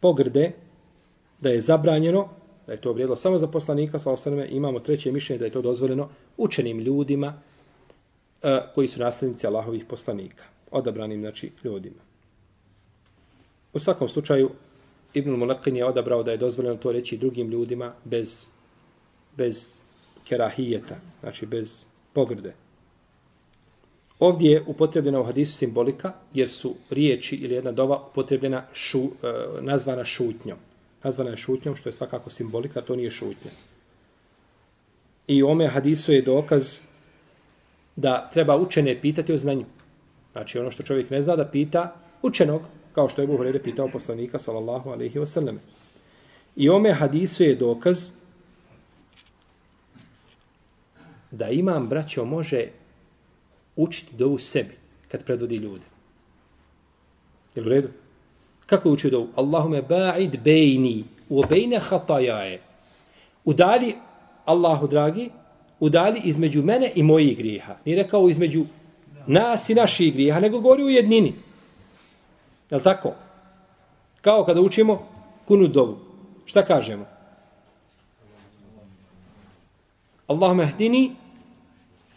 pogrde, 0.00 0.52
da 1.40 1.50
je 1.50 1.60
zabranjeno, 1.60 2.28
da 2.66 2.72
je 2.72 2.80
to 2.80 2.92
vrijedilo 2.92 3.16
samo 3.16 3.38
za 3.38 3.46
poslanika, 3.46 3.98
salosaleme, 3.98 4.48
imamo 4.50 4.80
treće 4.80 5.12
mišljenje 5.12 5.38
da 5.38 5.44
je 5.44 5.52
to 5.52 5.62
dozvoljeno 5.62 6.08
učenim 6.36 6.78
ljudima 6.78 7.28
uh, 8.42 8.50
koji 8.74 8.88
su 8.88 9.00
nasljednici 9.00 9.46
Allahovih 9.46 9.84
poslanika, 9.84 10.44
odabranim 10.70 11.20
znači, 11.20 11.50
ljudima. 11.64 12.00
U 13.72 13.78
svakom 13.78 14.08
slučaju, 14.08 14.50
Ibn 15.14 15.30
Mulakin 15.30 15.76
je 15.76 15.84
odabrao 15.84 16.22
da 16.22 16.30
je 16.30 16.36
dozvoljeno 16.36 16.76
to 16.76 16.92
reći 16.92 17.16
drugim 17.16 17.50
ljudima 17.50 17.92
bez, 18.04 18.46
bez 19.36 19.74
kerahijeta, 20.28 20.96
znači 21.20 21.46
bez 21.46 21.84
pogrde. 22.12 22.54
Ovdje 24.18 24.50
je 24.50 24.64
upotrebljena 24.66 25.20
u 25.20 25.24
hadisu 25.24 25.58
simbolika, 25.58 26.12
jer 26.34 26.48
su 26.48 26.74
riječi 26.90 27.36
ili 27.36 27.54
jedna 27.54 27.72
dova 27.72 28.06
upotrebljena 28.10 28.66
šu, 28.72 29.02
e, 29.02 29.08
nazvana 29.60 30.04
šutnjom. 30.04 30.58
Nazvana 31.02 31.30
je 31.30 31.36
šutnjom, 31.36 31.76
što 31.76 31.88
je 31.88 31.92
svakako 31.92 32.30
simbolika, 32.30 32.80
to 32.80 32.96
nije 32.96 33.10
šutnja. 33.10 33.50
I 35.26 35.42
u 35.42 35.48
ome 35.48 35.68
hadisu 35.68 36.12
je 36.12 36.22
dokaz 36.22 36.78
da 37.96 38.30
treba 38.32 38.56
učene 38.56 39.00
pitati 39.00 39.32
o 39.32 39.36
znanju. 39.36 39.64
Znači 40.32 40.58
ono 40.58 40.70
što 40.70 40.82
čovjek 40.82 41.10
ne 41.10 41.22
zna 41.22 41.36
da 41.36 41.44
pita 41.44 41.94
učenog, 42.22 42.62
kao 42.94 43.08
što 43.08 43.22
je 43.22 43.24
Abu 43.24 43.36
Hurere 43.36 43.62
pitao 43.62 43.88
poslanika, 43.88 44.38
sallallahu 44.38 44.90
alaihi 44.90 45.18
ve 45.18 45.26
sallam. 45.26 45.60
I 46.56 46.68
ome 46.68 46.92
hadisu 46.92 47.44
je 47.44 47.54
dokaz 47.54 48.10
da 51.30 51.50
imam, 51.50 51.88
braćo, 51.88 52.24
može 52.24 52.66
učiti 53.76 54.16
dovu 54.16 54.38
sebi 54.38 54.74
kad 55.08 55.24
predvodi 55.24 55.56
ljude. 55.56 55.84
Je 57.54 57.62
u 57.62 57.68
redu? 57.68 57.88
Kako 58.66 58.90
uči 58.90 59.10
dovu? 59.10 59.28
Allahume 59.36 59.82
ba'id 59.82 60.38
bejni 60.44 61.04
u 61.28 61.40
obejne 61.40 61.78
hatajaje. 61.78 62.60
Udali, 63.44 63.94
Allahu 64.44 64.86
dragi, 64.86 65.30
udali 65.80 66.20
između 66.24 66.62
mene 66.62 66.92
i 66.94 67.02
mojih 67.02 67.38
grijeha. 67.38 67.76
Nije 67.84 68.02
rekao 68.02 68.28
između 68.28 68.64
nas 69.26 69.68
i 69.68 69.74
naših 69.74 70.12
grijeha, 70.12 70.40
nego 70.40 70.60
govori 70.60 70.82
u 70.82 70.90
jednini. 70.90 71.34
Jel 72.70 72.80
tako? 72.80 73.12
Kao 74.20 74.44
kada 74.44 74.60
učimo 74.60 75.08
kunu 75.44 75.66
dovu. 75.68 75.98
Šta 76.44 76.64
kažemo? 76.64 77.06
Allahumma 80.26 80.66
hdini 80.66 81.12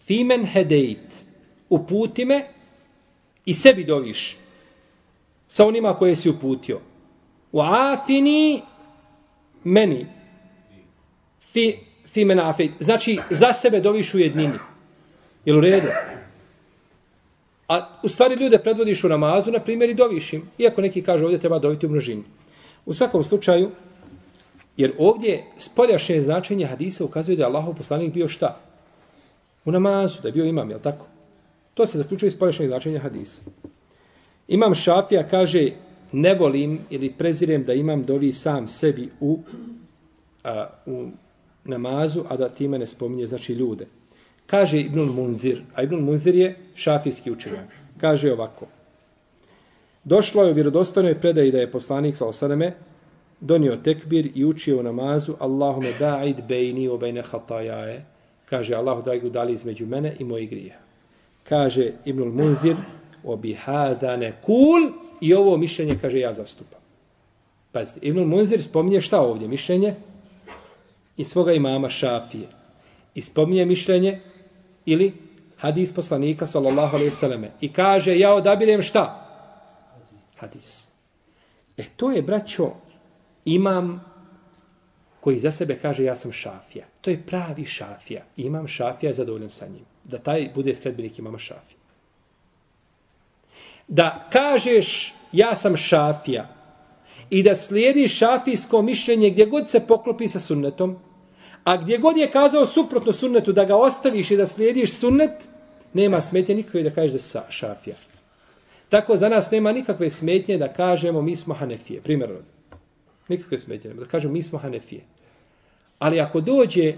fimen 0.05 0.45
hedejt. 0.45 1.25
Uputi 1.69 2.25
me 2.25 2.47
i 3.45 3.53
sebi 3.53 3.83
doviš 3.83 4.37
sa 5.47 5.65
onima 5.65 5.93
koje 5.93 6.15
si 6.15 6.29
uputio. 6.29 6.79
U 7.51 7.61
afini 7.61 8.61
meni 9.63 10.07
fi, 11.39 11.79
fi 12.05 12.25
men 12.25 12.39
afid. 12.39 12.71
Znači, 12.79 13.19
za 13.29 13.53
sebe 13.53 13.79
doviš 13.79 14.13
u 14.13 14.19
jednini. 14.19 14.59
Jel 15.45 15.57
u 15.57 15.61
redu? 15.61 15.87
A 17.67 17.99
u 18.03 18.07
stvari 18.07 18.35
ljude 18.35 18.57
predvodiš 18.57 19.03
u 19.03 19.09
namazu, 19.09 19.51
na 19.51 19.59
primjer, 19.59 19.89
i 19.89 19.93
doviš 19.93 20.33
im. 20.33 20.49
Iako 20.57 20.81
neki 20.81 21.01
kažu 21.01 21.25
ovdje 21.25 21.39
treba 21.39 21.59
doviti 21.59 21.85
u 21.85 21.89
množini. 21.89 22.23
U 22.85 22.93
svakom 22.93 23.23
slučaju, 23.23 23.71
jer 24.77 24.93
ovdje 24.97 25.43
spoljašnje 25.57 26.21
značenje 26.21 26.65
hadisa 26.65 27.05
ukazuje 27.05 27.37
da 27.37 27.43
je 27.43 27.47
Allahov 27.47 27.75
poslanik 27.75 28.13
bio 28.13 28.27
šta? 28.27 28.59
U 29.65 29.71
namazu, 29.71 30.21
da 30.21 30.27
je 30.27 30.31
bio 30.31 30.45
imam, 30.45 30.69
jel 30.69 30.79
tako? 30.79 31.05
To 31.73 31.85
se 31.85 31.97
zaključuje 31.97 32.27
iz 32.27 32.33
spoljašnjeg 32.33 32.69
značenja 32.69 32.99
hadisa. 32.99 33.41
Imam 34.47 34.75
Šafija 34.75 35.27
kaže, 35.27 35.71
ne 36.11 36.33
volim 36.35 36.79
ili 36.89 37.13
prezirem 37.13 37.63
da 37.63 37.73
imam 37.73 38.03
dovi 38.03 38.31
sam 38.31 38.67
sebi 38.67 39.09
u, 39.19 39.39
a, 40.43 40.69
u 40.85 41.07
namazu, 41.65 42.23
a 42.29 42.37
da 42.37 42.49
time 42.49 42.79
ne 42.79 42.87
spominje, 42.87 43.27
znači, 43.27 43.53
ljude. 43.53 43.87
Kaže 44.47 44.79
Ibnul 44.79 45.11
Munzir, 45.11 45.61
a 45.75 45.83
Ibnul 45.83 46.01
Munzir 46.01 46.35
je 46.35 46.55
šafijski 46.75 47.31
učenjak. 47.31 47.67
Kaže 48.01 48.33
ovako. 48.33 48.65
Došlo 50.03 50.43
je 50.43 50.51
u 50.51 50.53
vjerodostojnoj 50.53 51.19
predaji 51.19 51.51
da 51.51 51.59
je 51.59 51.71
poslanik 51.71 52.17
sa 52.17 52.25
osaname 52.25 52.73
donio 53.39 53.75
tekbir 53.75 54.31
i 54.35 54.45
učio 54.45 54.79
u 54.79 54.83
namazu 54.83 55.35
Allahume 55.39 55.93
ba'id 55.99 56.47
bejni 56.47 56.87
u 56.87 56.97
bejne 56.97 57.21
hatajaje. 57.21 58.05
Kaže 58.49 58.75
Allahu 58.75 59.01
da 59.01 59.15
ga 59.15 59.29
dali 59.29 59.53
između 59.53 59.85
mene 59.85 60.15
i 60.19 60.23
mojih 60.23 60.49
grija. 60.49 60.75
Kaže 61.43 61.91
Ibnul 62.05 62.31
Munzir 62.31 62.75
obihadane 63.23 64.33
kul 64.41 64.91
i 65.21 65.33
ovo 65.33 65.57
mišljenje 65.57 65.97
kaže 66.01 66.19
ja 66.19 66.33
zastupam. 66.33 66.79
Pazite, 67.71 67.99
Ibnul 68.01 68.25
Munzir 68.25 68.63
spominje 68.63 69.01
šta 69.01 69.21
ovdje 69.21 69.47
mišljenje? 69.47 69.95
I 71.17 71.23
svoga 71.23 71.53
imama 71.53 71.89
Šafije. 71.89 72.47
I 73.15 73.21
spominje 73.21 73.65
mišljenje 73.65 74.19
ili 74.87 75.13
hadis 75.57 75.93
poslanika 75.93 76.47
sallallahu 76.47 76.95
alejhi 76.95 77.09
ve 77.09 77.15
selleme 77.15 77.51
i 77.61 77.69
kaže 77.73 78.17
ja 78.19 78.33
odabirem 78.33 78.81
šta? 78.81 79.23
Hadis. 80.35 80.87
E 81.77 81.83
to 81.95 82.11
je 82.11 82.21
braćo 82.21 82.71
imam 83.45 84.01
koji 85.19 85.39
za 85.39 85.51
sebe 85.51 85.79
kaže 85.81 86.03
ja 86.03 86.15
sam 86.15 86.31
šafija. 86.31 86.85
To 87.01 87.09
je 87.09 87.23
pravi 87.27 87.65
šafija. 87.65 88.23
Imam 88.37 88.67
šafija 88.67 89.13
zadovoljan 89.13 89.49
sa 89.49 89.67
njim. 89.67 89.85
Da 90.03 90.17
taj 90.17 90.49
bude 90.55 90.75
sledbenik 90.75 91.19
imama 91.19 91.37
šafija 91.37 91.77
da 93.87 94.27
kažeš 94.29 95.13
ja 95.31 95.55
sam 95.55 95.77
šafija. 95.77 96.47
I 97.29 97.43
da 97.43 97.55
slijedi 97.55 98.07
šafijsko 98.07 98.81
mišljenje 98.81 99.29
gdje 99.29 99.45
god 99.45 99.69
se 99.69 99.87
poklopi 99.87 100.27
sa 100.27 100.39
sunnetom 100.39 100.97
A 101.67 101.77
gdje 101.77 101.97
god 101.97 102.17
je 102.17 102.31
kazao 102.31 102.65
suprotno 102.65 103.13
sunnetu 103.13 103.51
da 103.53 103.65
ga 103.65 103.75
ostaviš 103.75 104.31
i 104.31 104.37
da 104.37 104.47
slijediš 104.47 104.93
sunnet, 104.93 105.47
nema 105.93 106.21
smetnje 106.21 106.55
nikakve 106.55 106.83
da 106.83 106.89
kažeš 106.89 107.11
da 107.11 107.19
sa 107.19 107.43
šafija. 107.49 107.95
Tako 108.89 109.17
za 109.17 109.29
nas 109.29 109.51
nema 109.51 109.71
nikakve 109.71 110.09
smetnje 110.09 110.57
da 110.57 110.73
kažemo 110.73 111.21
mi 111.21 111.35
smo 111.35 111.53
hanefije. 111.53 112.01
Primjer, 112.01 112.29
nikakve 113.27 113.57
smetnje 113.57 113.89
nema 113.89 114.03
da 114.03 114.07
kažemo 114.07 114.33
mi 114.33 114.43
smo 114.43 114.59
hanefije. 114.59 115.01
Ali 115.99 116.21
ako 116.21 116.41
dođe 116.41 116.93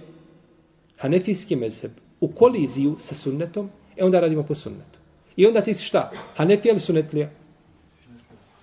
hanefijski 0.98 1.56
mezheb 1.56 1.92
u 2.20 2.28
koliziju 2.28 2.96
sa 3.00 3.16
sunnetom, 3.16 3.70
e 3.98 4.04
onda 4.04 4.20
radimo 4.20 4.44
po 4.44 4.56
sunnetu. 4.56 5.00
I 5.36 5.48
onda 5.48 5.62
ti 5.62 5.74
si 5.74 5.84
šta? 5.84 6.12
Hanefija 6.36 6.72
ili 6.72 6.80
sunetlija? 6.80 7.30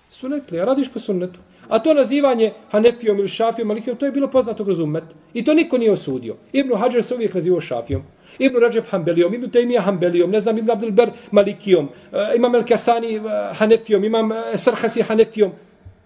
Sunetlija. 0.09 0.65
radiš 0.65 0.87
po 0.93 0.99
sunnetu. 0.99 1.39
A 1.69 1.79
to 1.79 1.93
nazivanje 1.93 2.53
Hanefijom 2.69 3.19
ili 3.19 3.27
Šafijom, 3.27 3.67
Malikijom, 3.67 3.97
to 3.97 4.05
je 4.05 4.11
bilo 4.11 4.27
poznato 4.27 4.63
kroz 4.63 4.79
umet. 4.79 5.03
I 5.33 5.45
to 5.45 5.53
niko 5.53 5.77
nije 5.77 5.91
osudio. 5.91 6.35
Ibn 6.53 6.75
Hajar 6.75 7.03
se 7.03 7.15
uvijek 7.15 7.33
nazivao 7.33 7.61
Šafijom. 7.61 8.03
Ibn 8.39 8.57
Rajab 8.57 8.85
Hanbelijom, 8.89 9.33
Ibn 9.33 9.51
Taymiyyah 9.51 9.83
Hanbelijom, 9.83 10.31
ne 10.31 10.41
znam, 10.41 10.57
Ibn 10.57 10.71
Abdelber 10.71 11.11
Malikijom, 11.31 11.85
uh, 11.85 12.35
imam 12.35 12.55
El 12.55 12.65
Kasani 12.65 13.19
uh, 13.19 13.25
eh, 13.25 13.55
Hanefijom, 13.57 14.03
imam 14.03 14.31
uh, 14.31 14.37
Sarhasi 14.55 15.01
Hanefijom. 15.01 15.51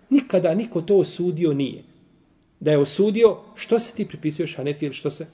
Nikada 0.09 0.53
niko 0.53 0.81
to 0.81 0.97
osudio 0.97 1.53
nije. 1.53 1.83
Da 2.59 2.71
je 2.71 2.77
osudio, 2.77 3.37
što 3.55 3.79
se 3.79 3.93
ti 3.93 4.05
pripisuješ 4.05 4.57
Hanefi 4.57 4.85
ili 4.85 4.93
što 4.93 5.09
se? 5.09 5.27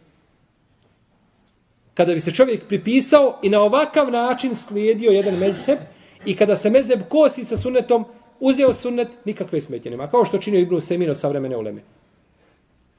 Kada 1.93 2.13
bi 2.13 2.19
se 2.19 2.32
čovjek 2.32 2.67
pripisao 2.67 3.39
i 3.43 3.49
na 3.49 3.61
ovakav 3.61 4.11
način 4.11 4.55
slijedio 4.55 5.11
jedan 5.11 5.38
mezheb 5.38 5.78
i 6.25 6.36
kada 6.36 6.55
se 6.55 6.69
mezheb 6.69 6.99
kosi 7.09 7.45
sa 7.45 7.57
sunetom, 7.57 8.05
uzeo 8.39 8.73
sunnet, 8.73 9.07
nikakve 9.25 9.61
smetje 9.61 9.91
nema. 9.91 10.09
Kao 10.09 10.25
što 10.25 10.38
činio 10.38 10.59
Ibnu 10.59 10.81
Semino 10.81 11.13
savremene 11.15 11.57
uleme. 11.57 11.81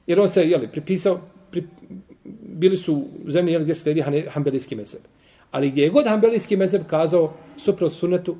Jer 0.07 0.19
on 0.19 0.27
se, 0.27 0.49
jeli, 0.49 0.67
pripisao, 0.67 1.19
pri, 1.51 1.63
bili 2.43 2.77
su 2.77 2.93
u 3.25 3.31
zemlji, 3.31 3.53
jeli, 3.53 3.63
gdje 3.63 3.75
se 3.75 3.81
sledi 3.81 4.03
hambelijski 4.29 4.75
mezeb. 4.75 5.01
Ali 5.51 5.69
gdje 5.71 5.83
je 5.83 5.89
god 5.89 6.07
hambelijski 6.07 6.57
mezeb 6.57 6.81
kazao 6.89 7.33
suprot 7.57 7.93
sunnetu 7.93 8.37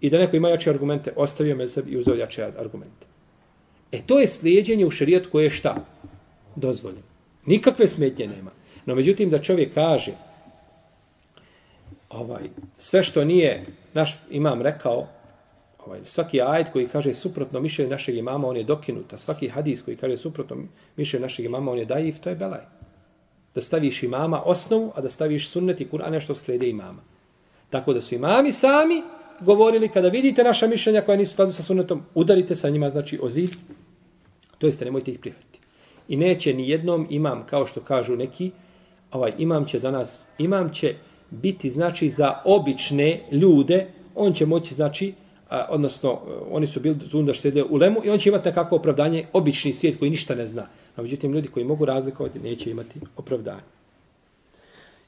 i 0.00 0.10
da 0.10 0.18
neko 0.18 0.36
ima 0.36 0.48
jače 0.48 0.70
argumente, 0.70 1.12
ostavio 1.16 1.56
mezeb 1.56 1.88
i 1.88 1.98
uzeo 1.98 2.14
jače 2.14 2.44
argumente. 2.58 3.06
E 3.92 4.02
to 4.06 4.18
je 4.18 4.26
slijedjenje 4.26 4.86
u 4.86 4.90
šarijetu 4.90 5.28
koje 5.32 5.44
je 5.44 5.50
šta? 5.50 5.84
Dozvoljeno. 6.56 7.02
Nikakve 7.46 7.88
smetnje 7.88 8.26
nema. 8.26 8.50
No 8.86 8.94
međutim 8.94 9.30
da 9.30 9.42
čovjek 9.42 9.74
kaže 9.74 10.12
ovaj, 12.10 12.42
sve 12.78 13.02
što 13.02 13.24
nije 13.24 13.64
naš 13.94 14.18
imam 14.30 14.62
rekao, 14.62 15.08
ovaj, 15.86 16.00
svaki 16.04 16.40
ajet 16.42 16.68
koji 16.72 16.88
kaže 16.88 17.14
suprotno 17.14 17.60
mišljenju 17.60 17.90
našeg 17.90 18.16
imama, 18.16 18.48
on 18.48 18.56
je 18.56 18.64
dokinut, 18.64 19.12
a 19.12 19.18
svaki 19.18 19.48
hadis 19.48 19.82
koji 19.82 19.96
kaže 19.96 20.16
suprotno 20.16 20.56
mišljenju 20.96 21.22
našeg 21.22 21.44
imama, 21.44 21.72
on 21.72 21.78
je 21.78 21.84
dajiv, 21.84 22.18
to 22.20 22.30
je 22.30 22.36
belaj. 22.36 22.60
Da 23.54 23.60
staviš 23.60 24.02
imama 24.02 24.42
osnovu, 24.44 24.92
a 24.94 25.00
da 25.00 25.08
staviš 25.08 25.48
sunnet 25.48 25.80
i 25.80 25.88
Kur'an 25.92 26.10
nešto 26.10 26.34
slijede 26.34 26.68
imama. 26.68 27.02
Tako 27.70 27.92
da 27.92 28.00
su 28.00 28.14
imami 28.14 28.52
sami 28.52 29.02
govorili, 29.40 29.88
kada 29.88 30.08
vidite 30.08 30.44
naša 30.44 30.66
mišljenja 30.66 31.00
koja 31.00 31.16
nisu 31.16 31.32
skladu 31.32 31.52
sa 31.52 31.62
sunnetom, 31.62 32.02
udarite 32.14 32.56
sa 32.56 32.68
njima, 32.68 32.90
znači 32.90 33.18
o 33.22 33.30
zid, 33.30 33.50
to 34.58 34.66
jeste, 34.66 34.84
nemojte 34.84 35.10
ih 35.10 35.18
prihvatiti. 35.18 35.58
I 36.08 36.16
neće 36.16 36.54
ni 36.54 36.68
jednom 36.68 37.06
imam, 37.10 37.46
kao 37.46 37.66
što 37.66 37.80
kažu 37.80 38.16
neki, 38.16 38.50
ovaj 39.10 39.32
imam 39.38 39.66
će 39.66 39.78
za 39.78 39.90
nas, 39.90 40.22
imam 40.38 40.72
će 40.74 40.94
biti, 41.30 41.70
znači, 41.70 42.10
za 42.10 42.40
obične 42.44 43.20
ljude, 43.32 43.86
on 44.14 44.32
će 44.32 44.46
moći, 44.46 44.74
znači, 44.74 45.14
a, 45.52 45.66
odnosno 45.70 46.10
e, 46.10 46.30
oni 46.50 46.66
su 46.66 46.80
bili 46.80 46.96
zunda 47.10 47.32
štede 47.32 47.64
u 47.64 47.76
lemu 47.76 48.00
i 48.04 48.10
on 48.10 48.18
će 48.18 48.28
imati 48.28 48.48
nekako 48.48 48.76
opravdanje, 48.76 49.26
obični 49.32 49.72
svijet 49.72 49.98
koji 49.98 50.10
ništa 50.10 50.34
ne 50.34 50.46
zna. 50.46 50.66
A 50.96 51.02
međutim, 51.02 51.32
ljudi 51.32 51.48
koji 51.48 51.64
mogu 51.64 51.84
razlikovati 51.84 52.38
neće 52.38 52.70
imati 52.70 53.00
opravdanje. 53.16 53.62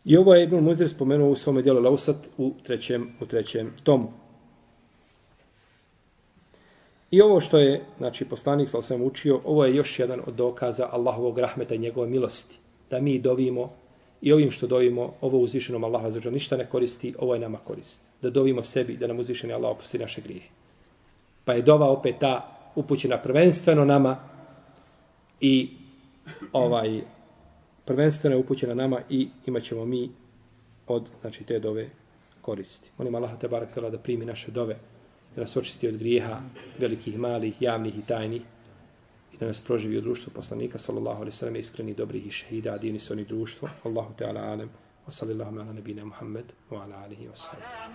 I 0.04 0.16
ovo 0.16 0.34
je 0.34 0.44
Ibn 0.44 0.56
Muzir 0.56 0.88
spomenuo 0.88 1.30
u 1.30 1.36
svome 1.36 1.62
dijelu 1.62 1.80
Lausat 1.80 2.16
u 2.38 2.52
trećem, 2.62 3.08
u 3.20 3.26
trećem 3.26 3.72
tomu. 3.82 4.12
I 7.10 7.20
ovo 7.20 7.40
što 7.40 7.58
je, 7.58 7.84
znači, 7.98 8.24
poslanik 8.24 8.68
sa 8.68 8.78
osvijem 8.78 9.02
učio, 9.02 9.40
ovo 9.44 9.64
je 9.64 9.74
još 9.74 9.98
jedan 9.98 10.20
od 10.26 10.34
dokaza 10.34 10.88
Allahovog 10.92 11.38
rahmeta 11.38 11.74
i 11.74 11.78
njegove 11.78 12.08
milosti. 12.08 12.58
Da 12.90 13.00
mi 13.00 13.18
dovimo 13.18 13.72
i 14.24 14.32
ovim 14.32 14.50
što 14.50 14.66
dovimo, 14.66 15.12
ovo 15.20 15.38
uzvišenom 15.38 15.84
Allaha 15.84 16.10
za 16.10 16.30
ništa 16.30 16.56
ne 16.56 16.66
koristi, 16.66 17.14
ovo 17.18 17.34
je 17.34 17.40
nama 17.40 17.58
koristi 17.58 18.06
da 18.22 18.30
dovimo 18.30 18.62
sebi 18.62 18.96
da 18.96 19.06
nam 19.06 19.18
uzvišeni 19.18 19.52
Allah 19.52 19.70
opusti 19.70 19.98
naše 19.98 20.20
grije. 20.20 20.42
Pa 21.44 21.52
je 21.52 21.62
dova 21.62 21.90
opet 21.90 22.14
ta 22.20 22.58
upućena 22.74 23.18
prvenstveno 23.18 23.84
nama 23.84 24.16
i 25.40 25.70
ovaj 26.52 27.00
prvenstveno 27.84 28.36
je 28.36 28.40
upućena 28.40 28.74
nama 28.74 29.00
i 29.10 29.28
imat 29.46 29.62
ćemo 29.62 29.84
mi 29.84 30.10
od 30.86 31.08
znači, 31.20 31.44
te 31.44 31.58
dove 31.58 31.90
koristi. 32.40 32.90
Molim 32.98 33.14
Allah 33.14 33.38
te 33.40 33.48
barak 33.48 33.78
da 33.78 33.98
primi 33.98 34.24
naše 34.24 34.50
dove, 34.50 34.76
da 35.34 35.40
nas 35.40 35.56
očisti 35.56 35.88
od 35.88 35.96
grijeha 35.96 36.40
velikih, 36.78 37.18
malih, 37.18 37.62
javnih 37.62 37.98
i 37.98 38.06
tajnih 38.06 38.42
i 39.34 39.38
da 39.38 39.46
nas 39.46 39.60
proživi 39.60 39.98
u 39.98 40.00
društvu 40.00 40.32
poslanika, 40.32 40.78
sallallahu 40.78 41.20
alaihi 41.20 41.36
sallam, 41.36 41.56
iskreni, 41.56 41.94
dobrih 41.94 42.26
i 42.26 42.30
šehida, 42.30 42.74
a 42.74 42.78
divni 42.78 42.98
su 42.98 43.12
oni 43.12 43.24
društvo. 43.24 43.68
Allahu 43.84 44.14
Teala 44.14 44.40
alem. 44.40 44.70
Wa 45.06 45.10
sallallahu 45.12 45.58
ala 45.58 45.72
nabina 45.72 46.04
Muhammad 46.04 46.44
wa 46.70 46.82
ala 46.82 46.96
alihi 46.96 47.28
wa 47.28 47.36
sallam. 47.36 47.92